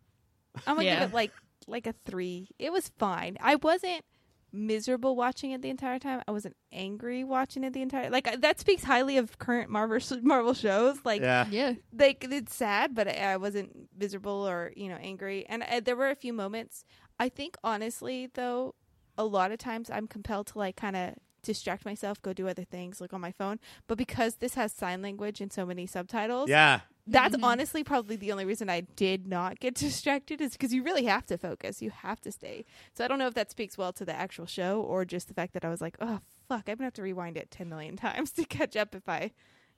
[0.66, 1.00] I'm gonna Yeah.
[1.00, 1.32] give it like
[1.66, 2.48] like a three.
[2.58, 3.36] It was fine.
[3.40, 4.04] I wasn't
[4.52, 6.22] miserable watching it the entire time.
[6.28, 8.08] I wasn't angry watching it the entire.
[8.10, 10.98] Like that speaks highly of current Marvel Marvel shows.
[11.04, 11.46] Like yeah.
[11.50, 11.72] Yeah.
[11.98, 15.44] like it's sad, but I I wasn't miserable or you know angry.
[15.48, 16.84] And uh, there were a few moments.
[17.18, 18.74] I think honestly, though,
[19.16, 22.64] a lot of times I'm compelled to like kind of distract myself, go do other
[22.64, 23.60] things, like on my phone.
[23.86, 26.80] But because this has sign language and so many subtitles, Yeah.
[27.06, 27.44] that's Mhm.
[27.44, 31.26] honestly probably the only reason I did not get distracted is because you really have
[31.26, 31.82] to focus.
[31.82, 32.64] You have to stay.
[32.94, 35.34] So I don't know if that speaks well to the actual show or just the
[35.34, 37.96] fact that I was like, oh fuck, I'm gonna have to rewind it ten million
[37.96, 39.30] times to catch up if I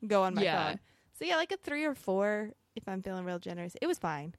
[0.06, 0.68] go on my Yeah.
[0.70, 0.80] phone.
[1.18, 3.74] So yeah, like a three or four if I'm feeling real generous.
[3.82, 4.34] It was fine.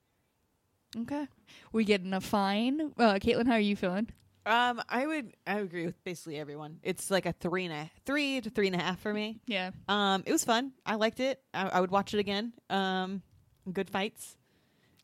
[1.02, 1.28] Okay.
[1.72, 2.94] We getting a fine.
[2.98, 4.10] Uh, Caitlin, how are you feeling?
[4.46, 6.80] Um, I would I agree with basically everyone.
[6.82, 9.40] It's like a three and a three to three and a half for me.
[9.48, 9.72] Yeah.
[9.90, 10.72] Um, it was fun.
[10.86, 11.42] I liked it.
[11.54, 12.54] I, I would watch it again.
[12.70, 13.22] Um,
[13.72, 14.38] good fights.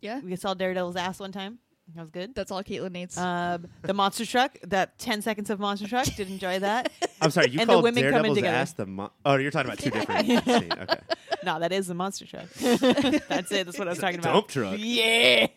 [0.02, 0.20] Yeah.
[0.22, 1.60] We saw Daredevil's ass one time.
[1.96, 2.34] That was good.
[2.34, 3.18] That's all Caitlin needs.
[3.18, 4.58] Um, the monster truck.
[4.64, 6.06] That ten seconds of monster truck.
[6.16, 6.92] Did enjoy that.
[7.22, 7.50] I'm sorry.
[7.50, 8.56] You And the called women coming Daredevil's together.
[8.58, 8.86] ass the.
[8.86, 10.26] Mo- oh, you're talking about two different.
[10.46, 10.72] scenes.
[10.72, 11.00] Okay.
[11.44, 12.48] no, that is the monster truck.
[12.54, 13.66] That's it.
[13.66, 14.34] That's what I was talking about.
[14.34, 14.76] Dump truck.
[14.80, 15.48] Yeah,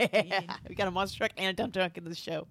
[0.68, 2.46] we got a monster truck and a dump truck in this show.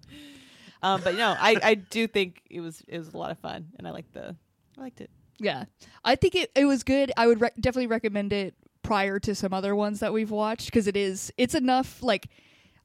[0.82, 3.68] Um, but no, I, I do think it was it was a lot of fun,
[3.78, 4.34] and I liked the
[4.78, 5.10] I liked it.
[5.38, 5.64] yeah.
[6.04, 7.12] I think it, it was good.
[7.16, 10.86] I would re- definitely recommend it prior to some other ones that we've watched because
[10.86, 12.02] it is, it's enough.
[12.02, 12.28] Like,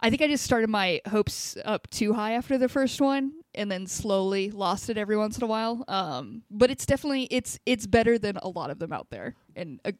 [0.01, 3.71] I think I just started my hopes up too high after the first one, and
[3.71, 5.83] then slowly lost it every once in a while.
[5.87, 9.79] Um, but it's definitely it's it's better than a lot of them out there, and
[9.85, 9.91] uh,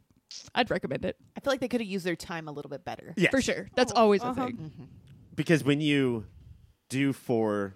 [0.56, 2.84] I'd recommend it I feel like they could have used their time a little bit
[2.86, 3.14] better.
[3.18, 3.32] Yes.
[3.32, 3.70] for sure.
[3.76, 4.42] That's Oh, always uh-huh.
[4.42, 4.88] a thing.
[5.36, 6.26] because when you
[6.90, 7.76] do four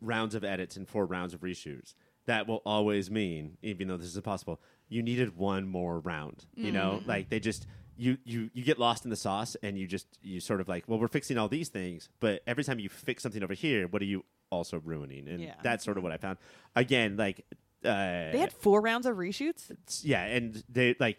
[0.00, 1.94] rounds of edits and four rounds of reshoots,
[2.26, 6.46] that will always mean, even though this is impossible, you needed one more round.
[6.54, 9.86] You know, like they just you you you get lost in the sauce and you
[9.86, 12.88] just you sort of like, well, we're fixing all these things, but every time you
[12.88, 15.28] fix something over here, what are you also ruining?
[15.28, 15.54] And Yeah.
[15.62, 16.38] that's sort of what I found.
[16.74, 17.44] Again, like
[17.84, 19.70] uh, They had four rounds of reshoots.
[20.02, 21.18] yeah, and they like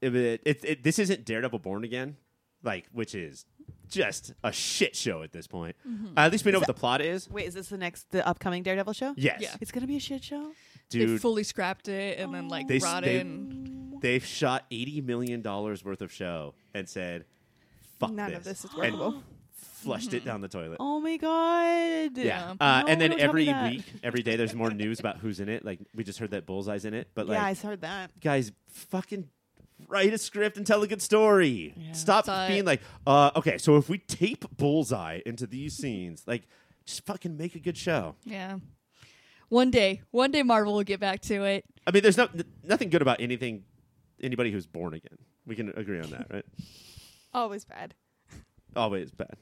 [0.00, 2.16] it, it, it, this isn't Daredevil Born Again,
[2.62, 3.46] like which is
[3.88, 5.76] just a shit show at this point.
[6.16, 7.28] Uh, at least we know what the plot is.
[7.30, 9.14] Wait, is this the next the upcoming Daredevil show?
[9.16, 9.56] Yes, Yeah.
[9.60, 10.52] It's gonna be a shit show.
[10.90, 13.83] They dude, fully scrapped it and then like They brought they- in.
[14.04, 17.24] They've shot eighty million dollars worth of show and said,
[17.98, 19.22] "Fuck None this," of this is and workable.
[19.52, 20.76] flushed it down the toilet.
[20.80, 22.16] Oh my god.
[22.16, 22.54] Yeah, Yeah.
[22.60, 23.70] uh, No, and then don't tell me every that.
[23.72, 25.64] week, every day, there's more news about who's in it.
[25.64, 28.10] Like we just heard that Bullseye's in it, but like yeah, I heard that.
[28.20, 29.28] guys, fucking
[29.88, 31.74] write a script and tell a good story.
[31.76, 31.92] Yeah.
[31.92, 36.42] Stop So- being like, uh, okay, so if we tape Bullseye into these scenes, like,
[36.86, 38.14] just fucking make a good show.
[38.24, 38.58] Yeah.
[39.50, 41.64] One day, one day Marvel will get back to it.
[41.86, 43.64] I mean, there's no n- nothing good about anything,
[44.24, 45.18] anybody who's born again.
[45.46, 46.44] We can agree on that, right?
[47.34, 47.94] Always bad.
[48.76, 49.36] Always bad.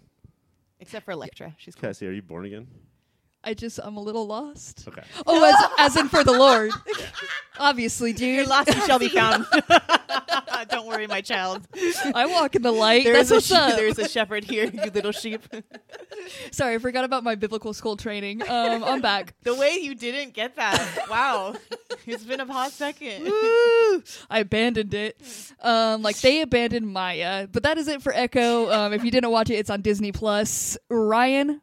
[0.81, 1.55] Except for Elektra.
[1.59, 1.89] She's cool.
[1.89, 2.67] Cassie, are you born again?
[3.45, 4.85] I just I'm a little lost.
[4.87, 5.03] Okay.
[5.27, 6.71] Oh, as as in for the Lord.
[7.59, 8.37] Obviously, dude.
[8.37, 9.47] Your lost you shall be found.
[10.69, 11.67] Don't worry, my child.
[12.15, 13.05] I walk in the light.
[13.05, 13.77] There That's a what's she- up.
[13.77, 15.43] there's a shepherd here, you little sheep.
[16.51, 18.43] Sorry, I forgot about my biblical school training.
[18.49, 19.35] Um, I'm back.
[19.43, 21.07] The way you didn't get that.
[21.11, 21.57] Wow.
[22.07, 23.25] It's been a hot second.
[23.25, 24.03] Woo!
[24.31, 25.21] I abandoned it.
[25.61, 28.71] Um, like they abandoned Maya, but that is it for Echo.
[28.71, 30.79] Um, if you didn't watch it, it's on Disney Plus.
[30.89, 31.61] Ryan,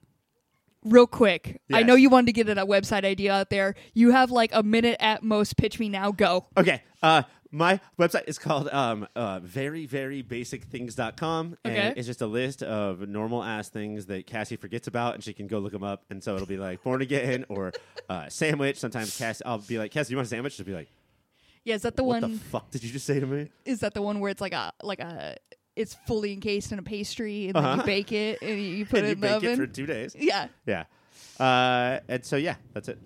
[0.84, 1.88] real quick, I Yes.
[1.88, 3.76] know you wanted to get a website idea out there.
[3.94, 5.58] You have like a minute at most.
[5.58, 6.12] Pitch me now.
[6.12, 6.48] Go.
[6.58, 6.84] Okay.
[7.02, 11.58] Uh, my website is called um, uh, very, very basic things.com.
[11.64, 11.94] And Okay.
[11.98, 15.48] it's just a list of normal ass things that Cassie forgets about and she can
[15.48, 16.04] go look them up.
[16.10, 17.72] And so it'll be like born again or
[18.10, 18.78] uh, sandwich.
[18.78, 20.54] Sometimes Cassie, I'll be like, Cassie, you want a sandwich?
[20.54, 20.90] She'll be like,
[21.64, 22.32] Yeah, is that the what one?
[22.34, 23.50] the fuck did you just say to me?
[23.66, 25.36] is that the one where it's like a like a
[25.76, 27.78] it's fully encased in a pastry and Uh-huh.
[27.78, 29.50] you bake it and you, put and it in the oven?
[29.52, 30.16] it for two days.
[30.20, 30.48] yeah.
[30.66, 30.84] Yeah.
[31.40, 33.00] Uh, and so, yeah, that's it.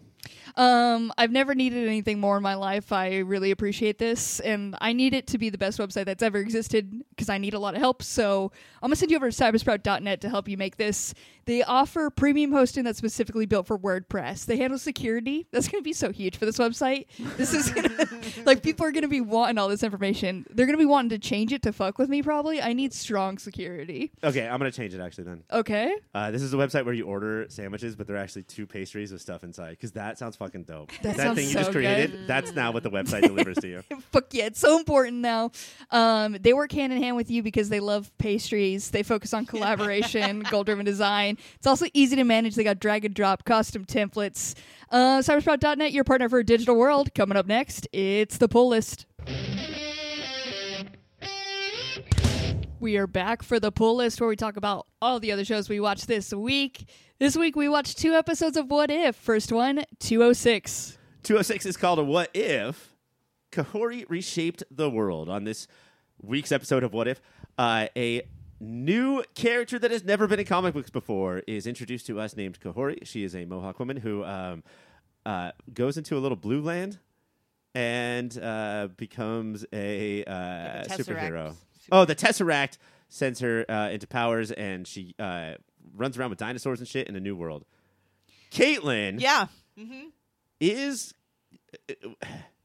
[0.55, 2.91] Um, I've never needed anything more in my life.
[2.91, 6.37] I really appreciate this, and I need it to be the best website that's ever
[6.37, 8.03] existed because I need a lot of help.
[8.03, 11.13] So I'm gonna send you over to cybersprout.net to help you make this.
[11.45, 14.45] They offer premium hosting that's specifically built for WordPress.
[14.45, 15.47] They handle security.
[15.51, 17.05] That's gonna be so huge for this website.
[17.37, 18.07] This is gonna,
[18.45, 20.45] like people are gonna be wanting all this information.
[20.49, 22.21] They're gonna be wanting to change it to fuck with me.
[22.21, 22.61] Probably.
[22.61, 24.11] I need strong security.
[24.23, 25.43] Okay, I'm going to change it actually then.
[25.51, 25.93] Okay.
[26.13, 29.21] Uh, this is a website where you order sandwiches, but they're actually two pastries with
[29.21, 30.91] stuff inside because that sounds fucking dope.
[31.01, 32.27] That sounds thing you so just created, good.
[32.27, 33.83] that's now what the website delivers to you.
[34.11, 35.51] Fuck yeah, it's so important now.
[35.91, 38.91] Um, they work hand in hand with you because they love pastries.
[38.91, 41.32] They focus on collaboration, goal driven design.
[41.55, 42.55] It's also easy to manage.
[42.55, 44.55] They got drag and drop custom templates.
[44.89, 47.13] Uh, Cybersprout.net, your partner for a digital world.
[47.15, 49.05] Coming up next, it's the pull list.
[52.79, 55.69] We are back for the pull list where we talk about all the other shows
[55.69, 56.89] we watched this week.
[57.17, 59.15] This week we watched two episodes of What If.
[59.15, 60.97] First one, 206.
[61.23, 62.93] 206 is called a What If.
[63.53, 65.29] Kahhori reshaped the world.
[65.29, 65.67] On this
[66.21, 67.21] week's episode of What If,
[67.57, 68.23] uh, a
[68.63, 72.59] new character that has never been in comic books before is introduced to us named
[72.59, 73.05] Kahhori.
[73.05, 74.63] She is a Mohawk woman who um,
[75.25, 76.99] uh, goes into a little blue land
[77.75, 80.31] and uh, becomes a, uh,
[80.83, 81.05] Tesseract.
[81.05, 81.55] superhero.
[81.91, 82.77] Oh, the Tesseract
[83.09, 85.55] sends her uh, into powers, and she uh,
[85.95, 87.65] runs around with dinosaurs and shit in a new world.
[88.51, 89.47] Caitlin Yeah.
[89.77, 90.07] hmm
[90.59, 91.13] is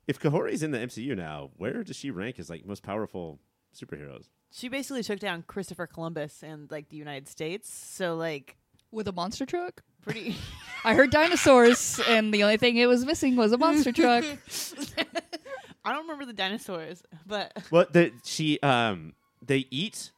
[0.06, 3.40] if Kahhori's in the MCU now, where does she rank as like most powerful
[3.74, 4.26] superheroes?
[4.50, 7.70] She basically took down Christopher Columbus and like the United States.
[7.72, 8.56] So like
[8.90, 9.82] With a monster truck?
[10.02, 10.36] pretty
[10.84, 14.24] I heard dinosaurs, and the only thing it was missing was a monster truck.
[15.84, 20.12] I don't remember the dinosaurs, but What the she um they eat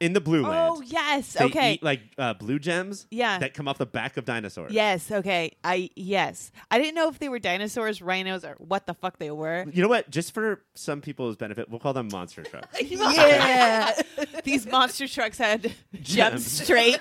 [0.00, 0.72] in the blue land.
[0.72, 1.34] Oh yes.
[1.34, 1.74] They okay.
[1.74, 3.38] eat like uh, blue gems Yeah.
[3.38, 4.72] that come off the back of dinosaurs.
[4.72, 5.52] Yes, okay.
[5.62, 6.50] I yes.
[6.70, 9.66] I didn't know if they were dinosaurs, rhinos, or what the fuck they were.
[9.72, 10.10] You know what?
[10.10, 12.80] Just for some people's benefit, we'll call them monster trucks.
[12.80, 13.92] yeah.
[14.44, 16.46] These monster trucks had gems Gems.
[16.46, 16.98] straight.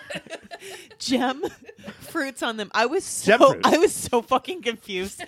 [0.99, 1.43] gem
[2.01, 2.69] fruits on them.
[2.73, 3.59] I was so.
[3.63, 5.23] I was so fucking confused.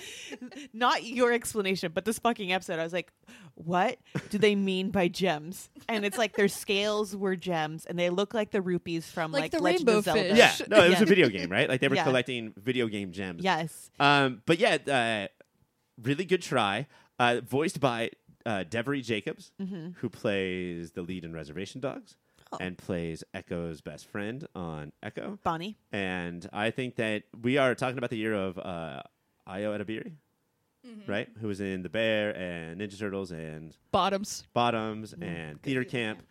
[0.73, 2.79] Not your explanation, but this fucking episode.
[2.79, 3.11] I was like,
[3.55, 3.97] what
[4.29, 5.69] do they mean by gems?
[5.87, 9.41] And it's like their scales were gems, and they look like the rupees from Like
[9.43, 10.21] like, the Legend rainbow of Zelda.
[10.21, 10.37] fish.
[10.37, 11.03] Yeah, no, it was Yeah.
[11.03, 11.67] a video game, right?
[11.69, 12.03] Like they were Yeah.
[12.03, 13.43] collecting video game gems.
[13.43, 13.89] Yes.
[13.99, 15.27] Um, but yeah, uh,
[16.01, 16.87] really good try.
[17.19, 18.09] Uh, voiced by
[18.45, 19.51] uh, Devery Jacobs,
[19.97, 22.15] who plays the lead in Reservation Dogs
[22.53, 22.57] Oh.
[22.59, 25.39] and plays Echo's best friend on Echo.
[25.41, 25.77] Bonnie.
[25.93, 29.03] And I think that we are talking about the year of uh,
[29.47, 30.11] Ayo Edebiri,
[31.07, 31.29] right?
[31.39, 34.43] Who was in The Bear and Ninja Turtles and Bottoms.
[34.53, 36.23] Bottoms and Theater Camp.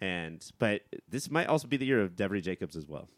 [0.00, 3.08] And but this might also be the year of Devery Jacobs as well.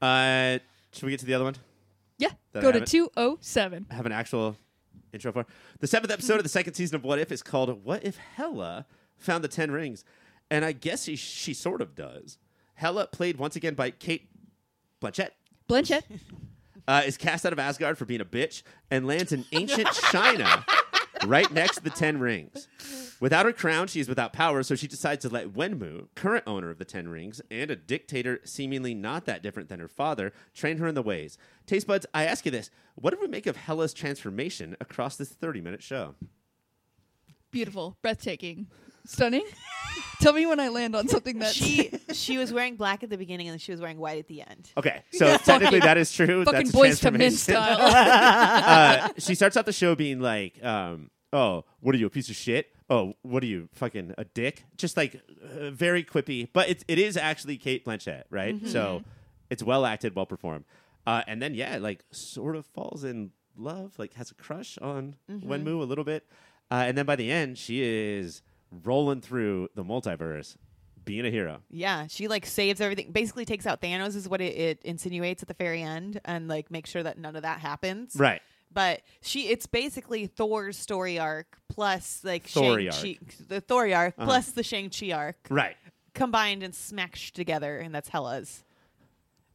[0.00, 0.58] Uh,
[0.92, 1.56] should we get to the other one?
[2.18, 2.30] Yeah.
[2.52, 2.90] Did I Go to have it?
[2.90, 3.86] 207.
[3.90, 4.56] have an actual
[5.12, 5.46] intro for.
[5.80, 8.86] The seventh episode of the second season of What If is called What If Hela
[9.18, 10.04] Found the Ten Rings?
[10.50, 12.38] And I guess he, she sort of does.
[12.74, 14.28] Hela, played once again by Cate
[15.00, 15.30] Blanchett,
[15.68, 16.02] Blanchett.
[16.88, 20.64] uh, is cast out of Asgard for being a bitch and lands in ancient China
[21.24, 22.68] right next to the Ten Rings.
[23.20, 26.70] Without her crown, she is without power, so she decides to let Wenwu, current owner
[26.70, 30.76] of the Ten Rings, and a dictator seemingly not that different than her father, train
[30.78, 31.38] her in the ways.
[31.66, 35.30] Taste buds, I ask you this: What do we make of Hela's transformation across this
[35.30, 36.14] thirty-minute show?
[37.50, 37.96] Beautiful.
[38.02, 38.66] Breathtaking.
[39.06, 39.44] Stunning.
[40.20, 43.18] Tell me when I land on something that She she was wearing black at the
[43.18, 44.70] beginning, and then she was wearing white at the end.
[44.76, 46.44] Okay, so technically that is true.
[46.44, 47.38] fucking That's a boys to men transformation.
[47.38, 47.78] style.
[49.08, 52.30] uh, she starts out the show being like, um, "Oh, what are you, a piece
[52.30, 52.68] of shit?
[52.88, 56.98] Oh, what are you, fucking a dick?" Just like uh, very quippy, but it it
[56.98, 58.66] is actually Cate Blanchett, right?
[58.66, 59.02] So
[59.50, 60.64] it's well acted, well performed,
[61.06, 65.16] uh, and then yeah, like sort of falls in love, like has a crush on
[65.30, 66.26] Wenwu a little bit,
[66.70, 70.56] uh, and then by the end, she is rolling through the multiverse,
[71.04, 71.62] being a hero.
[71.70, 73.12] Yeah, she like saves everything.
[73.12, 76.70] Basically, takes out Thanos is what it, it insinuates at the very end, and like
[76.70, 78.14] make sure that none of that happens.
[78.16, 78.40] Right.
[78.72, 82.90] But she, it's basically Thor's story arc plus like Shang
[83.48, 84.26] the Thor arc Uh-huh.
[84.26, 85.76] plus the Shang Chi arc Right.
[86.14, 88.64] combined and smashed together, and that's Hela's.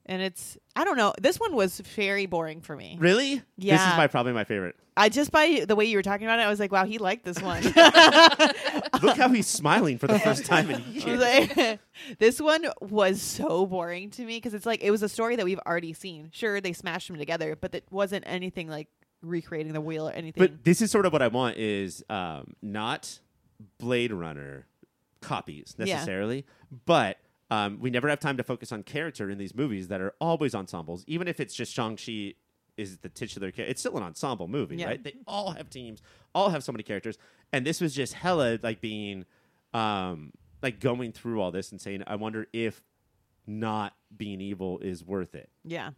[0.05, 1.13] And it's I don't know.
[1.21, 2.97] This one was very boring for me.
[2.99, 3.41] Really?
[3.57, 3.77] Yeah.
[3.77, 4.75] This is my probably my favorite.
[4.97, 6.97] I just by the way you were talking about it, I was like, wow, he
[6.97, 7.63] liked this one.
[9.01, 11.19] Look how he's smiling for the first time in years.
[11.19, 11.79] like-
[12.19, 15.45] this one was so boring to me because it's like it was a story that
[15.45, 16.29] we've already seen.
[16.33, 18.87] Sure, they smashed them together, but it wasn't anything like
[19.21, 20.41] recreating the wheel or anything.
[20.41, 23.19] But this is sort of what I want is um, not
[23.79, 24.65] Blade Runner
[25.21, 25.85] copies Yeah.
[25.95, 26.45] necessarily,
[26.85, 27.17] but
[27.51, 30.55] um, we never have time to focus on character in these movies that are always
[30.55, 31.03] ensembles.
[31.05, 32.33] Even if it's just Shang Chi
[32.77, 34.87] is the titular character, it's still an ensemble movie, Yeah.
[34.87, 35.03] right?
[35.03, 36.01] They all have teams,
[36.33, 37.17] all have so many characters,
[37.53, 39.25] and this was just Hela like being
[39.73, 40.31] um,
[40.63, 42.81] like going through all this and saying, I wonder if
[43.45, 45.49] not being evil is worth it.
[45.65, 45.91] yeah,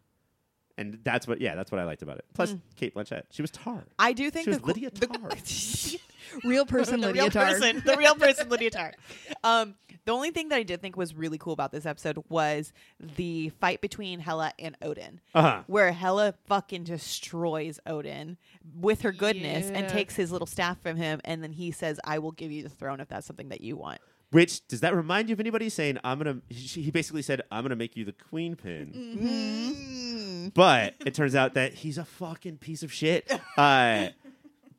[0.78, 2.26] And that's what, yeah, that's what I liked about it.
[2.34, 2.62] Plus, Mm.
[2.76, 3.86] Cate Blanchett, she was tar.
[4.00, 5.30] I do think She was the, Lydia the- Tarr.
[6.44, 7.46] Real person the Lydia real Tarr.
[7.46, 8.94] person, the real person, Lydia Tarr.
[9.44, 12.72] Um, the only thing that I did think was really cool about this episode was
[13.18, 15.20] the fight between Hela and Odin.
[15.36, 15.64] Uh huh.
[15.68, 18.38] where Hela fucking destroys Odin
[18.80, 22.20] with her goodness and takes his little staff from him, and then he says, "I
[22.20, 24.00] will give you the throne if that's something that you want."
[24.34, 26.40] Which does that remind you of anybody saying I'm gonna?
[26.50, 31.76] He basically said I'm gonna make you the queen pin, but it turns out that
[31.76, 33.32] he's a fucking piece of shit.
[33.56, 34.08] Uh,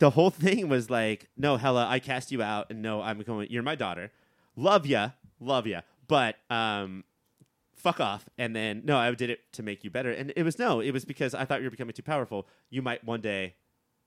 [0.01, 3.49] the whole thing was like, no, Hela, I cast you out, and no, I'm going.
[3.49, 4.11] You're my daughter.
[4.57, 7.05] Love ya, love ya, but um,
[7.77, 8.29] fuck off.
[8.37, 10.91] And then no, I did it to make you better, and it was no, it
[10.91, 12.49] was because I thought you were becoming too powerful.
[12.71, 13.55] You might one day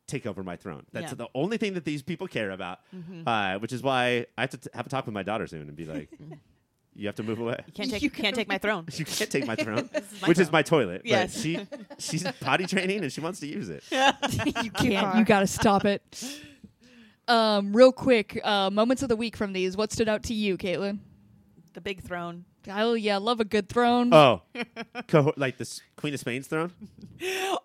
[0.07, 0.85] take over my throne.
[0.93, 1.15] That's Yeah.
[1.15, 2.79] the only thing that these people care about,
[3.25, 5.61] uh, which is why I have to t- have a talk with my daughter soon
[5.63, 6.09] and be like,
[6.95, 7.57] "You have to move away.
[7.67, 8.85] You can't take, you can't take my throne.
[8.93, 9.89] You can't take my throne,
[10.21, 11.01] my which is my toilet.
[11.03, 11.41] But Yes.
[11.41, 11.59] she
[11.99, 13.83] she's potty training and she wants to use it.
[14.63, 15.17] you can't.
[15.17, 16.01] You got to stop it.
[17.27, 19.75] Um, real quick, uh, moments of the week from these.
[19.75, 20.99] What stood out to you, Caitlin?
[21.73, 22.45] The big throne.
[22.69, 24.13] Oh yeah, love a good throne.
[24.13, 24.41] Oh,
[25.07, 26.71] co- like this Queen of Spain's throne.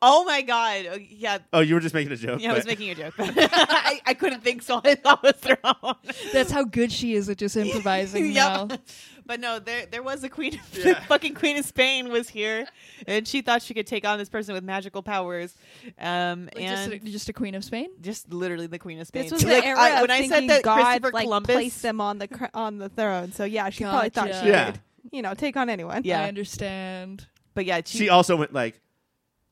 [0.00, 0.86] Oh my god!
[0.92, 2.40] Oh, Yeah, Oh, you were just making a joke.
[2.40, 2.52] yeah.
[2.52, 5.94] I was making a joke, I, I couldn't think, so I thought was throne.
[6.32, 8.66] That's how good she is at just improvising now.
[8.70, 8.80] Yep.
[9.24, 10.58] But no, there there was a queen.
[10.72, 10.98] Yeah.
[11.04, 12.66] fucking queen of Spain was here,
[13.06, 15.54] and she thought she could take on this person with magical powers.
[15.98, 17.88] Um, Like, just, and a, just a queen of Spain.
[18.00, 19.22] just literally the queen of Spain.
[19.24, 21.24] This was Like, the era I- of when I said thinking that God Christopher like
[21.24, 23.30] Columbus placed them on the cr- on the throne.
[23.32, 24.72] So yeah, she probably thought she Yeah.
[24.72, 24.80] could,
[25.10, 26.02] you know, take on anyone.
[26.04, 26.22] Yeah.
[26.22, 27.26] I understand.
[27.54, 28.80] But yeah, she, She also went like,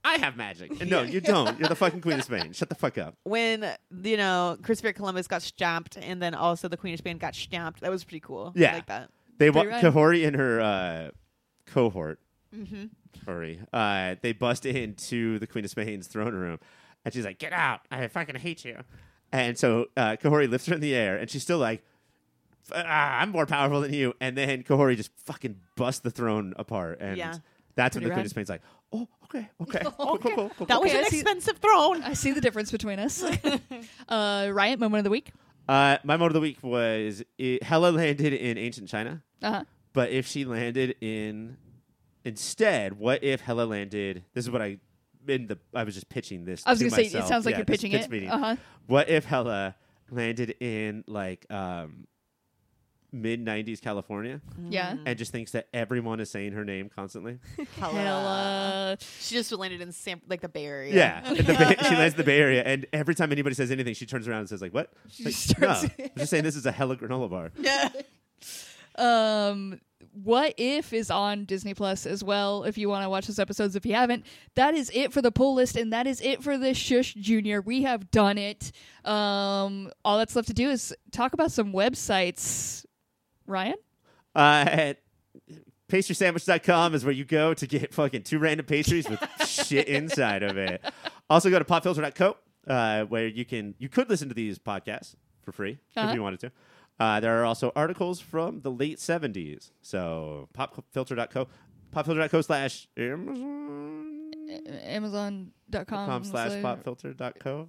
[0.05, 1.59] "I have magic," and no, you don't.
[1.59, 2.53] You're the fucking Queen of Spain.
[2.55, 3.16] Shut the fuck up.
[3.24, 3.68] when
[4.03, 7.80] you know Christopher Columbus got stamped, and then also the Queen of Spain got stamped.
[7.80, 8.53] That was pretty cool.
[8.55, 8.70] Yeah.
[8.70, 9.11] I like that.
[9.38, 9.80] They wa- Pretty.
[9.86, 11.11] Kahhori in her uh,
[11.66, 12.18] cohort,
[12.55, 12.86] Mm-hmm.
[13.28, 16.59] Uri, uh, they bust into the Queen of Spain's throne room,
[17.05, 17.80] and she's like, "Get out!
[17.90, 18.78] I fucking hate you."
[19.32, 21.89] And so uh, Kahhori lifts her in the air, and she's still like, "F-
[22.74, 26.98] ah, "I'm more powerful than you." And then Kahhori just fucking busts the throne apart,
[27.00, 27.34] and Yeah.
[27.74, 28.26] that's when Pretty the Queen rad.
[28.26, 28.62] of Spain's like,
[28.92, 31.58] "Oh, okay, okay, cool, cool, cool, cool, cool." That was Okay, an I see- expensive
[31.58, 32.02] throne.
[32.02, 33.22] I see the difference between us.
[34.08, 35.32] uh, Riot moment of the week.
[35.68, 39.64] Uh, my moment of the week was it, Hela landed in ancient China, Uh huh.
[39.92, 41.56] but if she landed in
[42.24, 44.24] instead, what if Hela landed?
[44.34, 44.78] This is what I
[45.28, 46.62] in the I was just pitching this.
[46.66, 47.28] I was to gonna say it myself.
[47.28, 48.10] sounds like Yeah, you're this pitching pitch it.
[48.10, 48.30] meeting.
[48.30, 48.56] Uh huh.
[48.86, 49.76] What if Hela
[50.10, 52.06] landed in like um,
[53.12, 54.96] mid '90s California Yeah.
[55.04, 57.38] and just thinks that everyone is saying her name constantly?
[57.78, 58.96] Hella.
[59.20, 60.94] She just landed in San, like the Bay Area.
[60.94, 63.94] Yeah, the Bay, she lands in the Bay Area, and every time anybody says anything,
[63.94, 66.56] she turns around and says like, "What?" She Like, starts- no, I'm just saying this
[66.56, 67.50] is a Hella granola bar.
[67.61, 67.88] Yeah.
[68.96, 69.80] Um,
[70.12, 72.64] what if is on Disney Plus as well.
[72.64, 75.30] If you want to watch those episodes, if you haven't, that is it for the
[75.30, 77.61] pull list, and that is it for this Shush Junior.
[77.61, 78.72] We have done it.
[79.04, 82.84] Um, all that's left to do is talk about some websites.
[83.51, 83.74] Ryan,
[84.34, 84.98] Uh, at
[85.88, 90.57] pastrysandwich.com is where you go to get fucking two random pastries with shit inside of
[90.57, 90.82] it.
[91.28, 92.36] Also go to popfilter.co
[92.68, 96.09] uh, where you can you could listen to these podcasts for free Uh-huh.
[96.09, 96.53] if you wanted to.
[96.98, 99.70] Uh, there are also articles from the late 70s.
[99.82, 101.48] So popfilter.co
[101.94, 104.09] popfilter.co slash Amazon
[104.84, 107.68] Amazon.com com slash slash- popfilter.co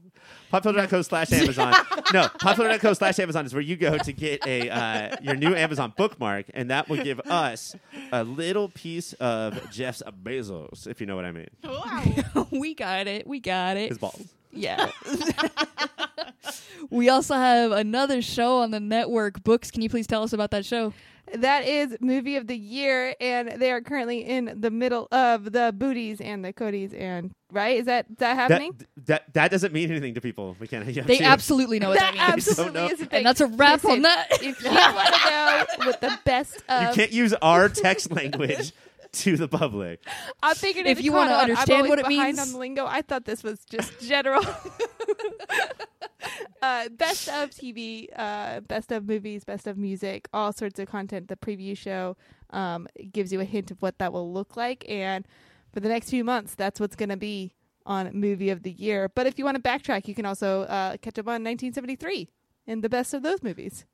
[0.51, 1.73] popfilter.co slash amazon
[2.13, 5.93] no popfilter.co slash amazon is where you go to get a uh, your new amazon
[5.95, 7.75] bookmark and that will give us
[8.11, 12.47] a little piece of jeff's bezos if you know what i mean Wow.
[12.51, 13.27] we got it.
[13.27, 13.89] We got it.
[13.89, 14.21] his balls
[14.51, 14.89] Yeah.
[16.89, 19.43] we also have another show on the network.
[19.43, 19.71] Books.
[19.71, 20.93] Can you please tell us about that show?
[21.35, 25.73] That is movie of the year, and they are currently in the middle of the
[25.73, 27.79] booties and the codies, and right?
[27.79, 28.73] Is that is that happening?
[28.97, 31.89] that, that that doesn't mean anything to people we can't you They to- absolutely know
[31.89, 32.45] what that, that means.
[32.57, 32.81] don't know.
[32.81, 33.17] absolutely is a thing.
[33.19, 34.27] and that's a wrap on that.
[34.41, 38.73] If you want to know what the best you can't use our text language
[39.13, 40.01] to the public
[40.41, 42.85] I figured If you wanna understand what it means- on the lingo.
[42.85, 44.43] I thought this was just general.
[46.61, 51.27] uh, best of TV, uh, best of movies, best of music, all sorts of content.
[51.27, 52.15] The preview show
[52.51, 55.27] um, gives you a hint of what that will look like, and
[55.73, 57.53] for the next few months, that's what's going to be
[57.85, 59.09] on movie of the year.
[59.09, 62.29] But if you want to backtrack, you can also uh, catch up on 1973
[62.67, 63.85] and the best of those movies.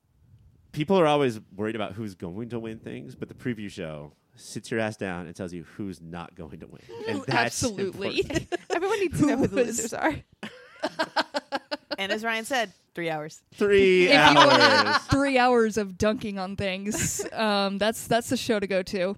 [0.74, 4.72] people are always worried about who's going to win things but the preview show sits
[4.72, 8.20] your ass down and tells you who's not going to win and that's Absolutely.
[8.20, 8.54] important.
[8.70, 10.16] Everyone needs to know who the was- losers are.
[11.98, 13.42] and as Ryan said, three hours.
[13.56, 14.98] three if you want hours.
[15.10, 19.18] three hours of dunking on things, um, that's that's the show to go to.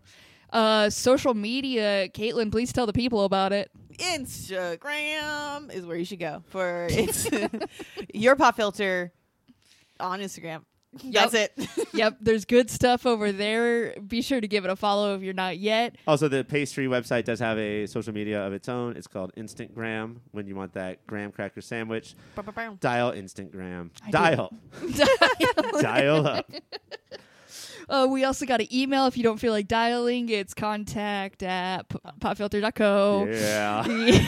[0.51, 3.69] Uh, social media, Caitlin, please tell the people about it.
[3.97, 7.29] Instagram is where you should go for it's
[8.13, 9.11] your pop filter
[9.99, 10.61] on Instagram.
[11.03, 11.53] That's it.
[11.91, 13.93] Yep, there's good stuff over there.
[13.99, 15.95] Be sure to give it a follow if you're not yet.
[16.07, 18.95] Also, the pastry website does have a social media of its own.
[18.95, 20.17] It's called Instantgram.
[20.31, 22.15] When you want that graham cracker sandwich,
[22.79, 23.89] dial Instantgram.
[24.03, 24.11] I do.
[24.11, 24.53] Dial.
[25.81, 26.49] dial up.
[27.89, 30.29] Uh, we also got an email if you don't feel like dialing.
[30.29, 33.27] It's contact at p- popfilter.co.
[33.31, 33.87] Yeah.
[33.87, 34.27] yeah.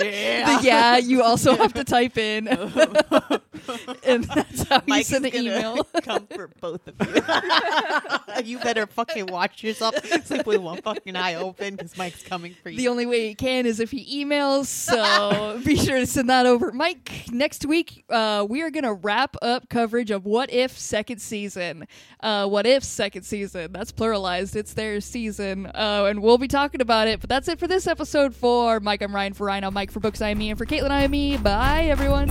[0.00, 2.48] The yeah, you also have to type in.
[4.04, 5.84] and that's how you Mike send the gonna email.
[6.02, 8.44] come for both of you.
[8.44, 9.94] you better fucking watch yourself.
[10.24, 12.76] Sleep with one fucking eye open because Mike's coming for you.
[12.76, 14.66] The only way he can is if he emails.
[14.66, 16.72] So be sure to send that over.
[16.72, 21.20] Mike, next week, uh, we are going to wrap up coverage of What If second
[21.20, 21.86] season.
[22.20, 23.72] Uh, what If second season.
[23.72, 24.56] That's pluralized.
[24.56, 25.66] It's their season.
[25.66, 27.20] Uh, and we'll be talking about it.
[27.20, 28.34] But that's it for this episode.
[28.34, 29.34] For Mike, I'm Ryan.
[29.34, 29.89] For Ryan, I'm Mike.
[29.90, 30.50] For Books, I am me.
[30.50, 31.36] And for Caitlin, I am me.
[31.36, 32.28] Bye, everyone.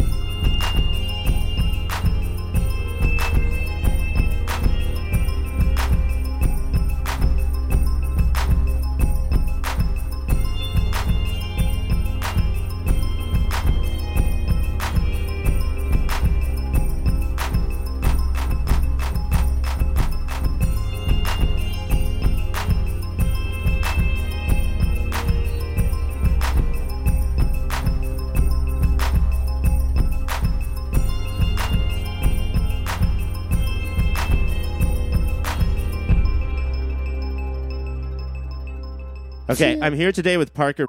[39.50, 40.86] Okay, I'm here today with Parker,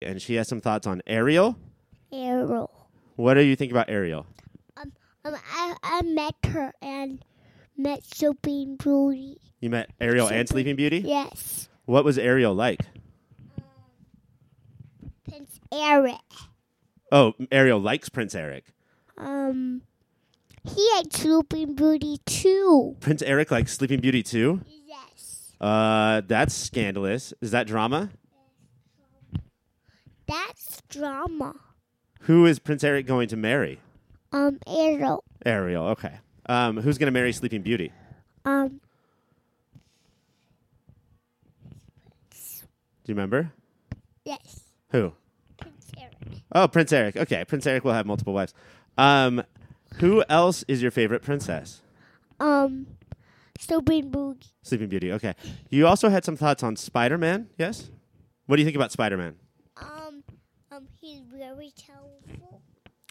[0.00, 1.58] and she has some thoughts on Ariel.
[2.12, 2.70] Ariel.
[3.16, 4.24] What do you think about Ariel?
[4.76, 4.92] Um,
[5.24, 7.24] I, I met her and
[7.76, 9.40] met Sleeping Beauty.
[9.58, 10.98] You met Ariel and Sleeping Beauty?
[10.98, 11.68] Yes.
[11.86, 12.82] What was Ariel like?
[15.28, 16.14] Prince Eric.
[17.10, 18.66] Oh, Ariel likes Prince Eric.
[19.16, 19.82] Um,
[20.62, 22.96] he had Sleeping Beauty too.
[23.00, 24.60] Prince Eric likes Sleeping Beauty too?
[25.60, 27.32] Uh, that's scandalous.
[27.40, 28.10] Is that drama?
[30.26, 31.54] That's drama.
[32.22, 33.80] Who is Prince Eric going to marry?
[34.32, 35.24] Um, Ariel.
[35.46, 36.14] Ariel, okay.
[36.46, 37.92] Um, who's going to marry Sleeping Beauty?
[38.44, 38.80] Um,
[42.30, 43.52] Do you remember?
[44.24, 44.60] yes.
[44.90, 45.12] Who?
[45.56, 46.12] Prince Eric.
[46.54, 47.16] Oh, Prince Eric.
[47.16, 48.52] Okay, Prince Eric will have multiple wives.
[48.98, 49.42] Um,
[49.94, 51.80] who else is your favorite princess?
[52.38, 52.86] Um,
[53.58, 54.46] Sleeping Beauty.
[54.62, 55.12] Sleeping Beauty.
[55.12, 55.34] Okay.
[55.68, 57.48] You also had some thoughts on Spider Man.
[57.58, 57.90] Yes.
[58.46, 59.34] What do you think about Spider Man?
[59.76, 60.22] Um,
[60.70, 62.62] um, he's very colorful.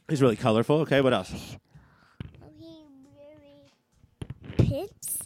[0.10, 0.78] He's really colorful.
[0.82, 1.02] Okay.
[1.02, 1.32] What else?
[2.42, 5.20] Um, he's very prince.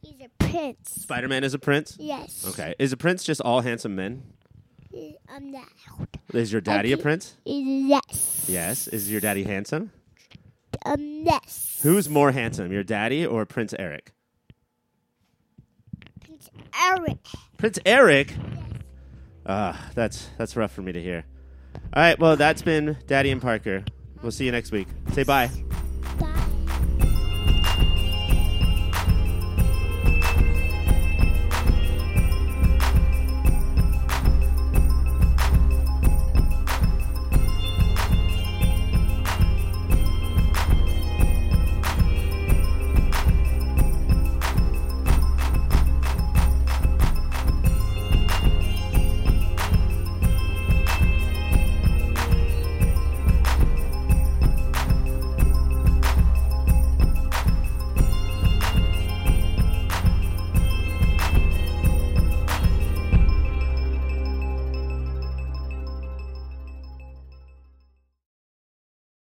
[0.00, 0.90] He's a prince.
[0.90, 1.96] Spider Man is a prince.
[2.00, 2.46] Yes.
[2.48, 2.74] Okay.
[2.78, 4.22] Is a prince just all handsome men?
[5.28, 5.68] I'm that.
[6.32, 7.36] Is your daddy a prince?
[7.44, 8.46] Yes.
[8.48, 8.88] Yes.
[8.88, 9.90] Is your daddy handsome?
[10.84, 11.80] Um, yes.
[11.82, 14.12] Who's more handsome, your daddy or Prince Eric?
[16.80, 17.18] Eric.
[17.58, 18.34] Prince Eric.
[19.46, 21.24] Ah, that's that's rough for me to hear.
[21.94, 22.18] All right.
[22.18, 23.84] Well, that's been Daddy and Parker.
[24.22, 24.88] We'll see you next week.
[25.12, 25.50] Say bye.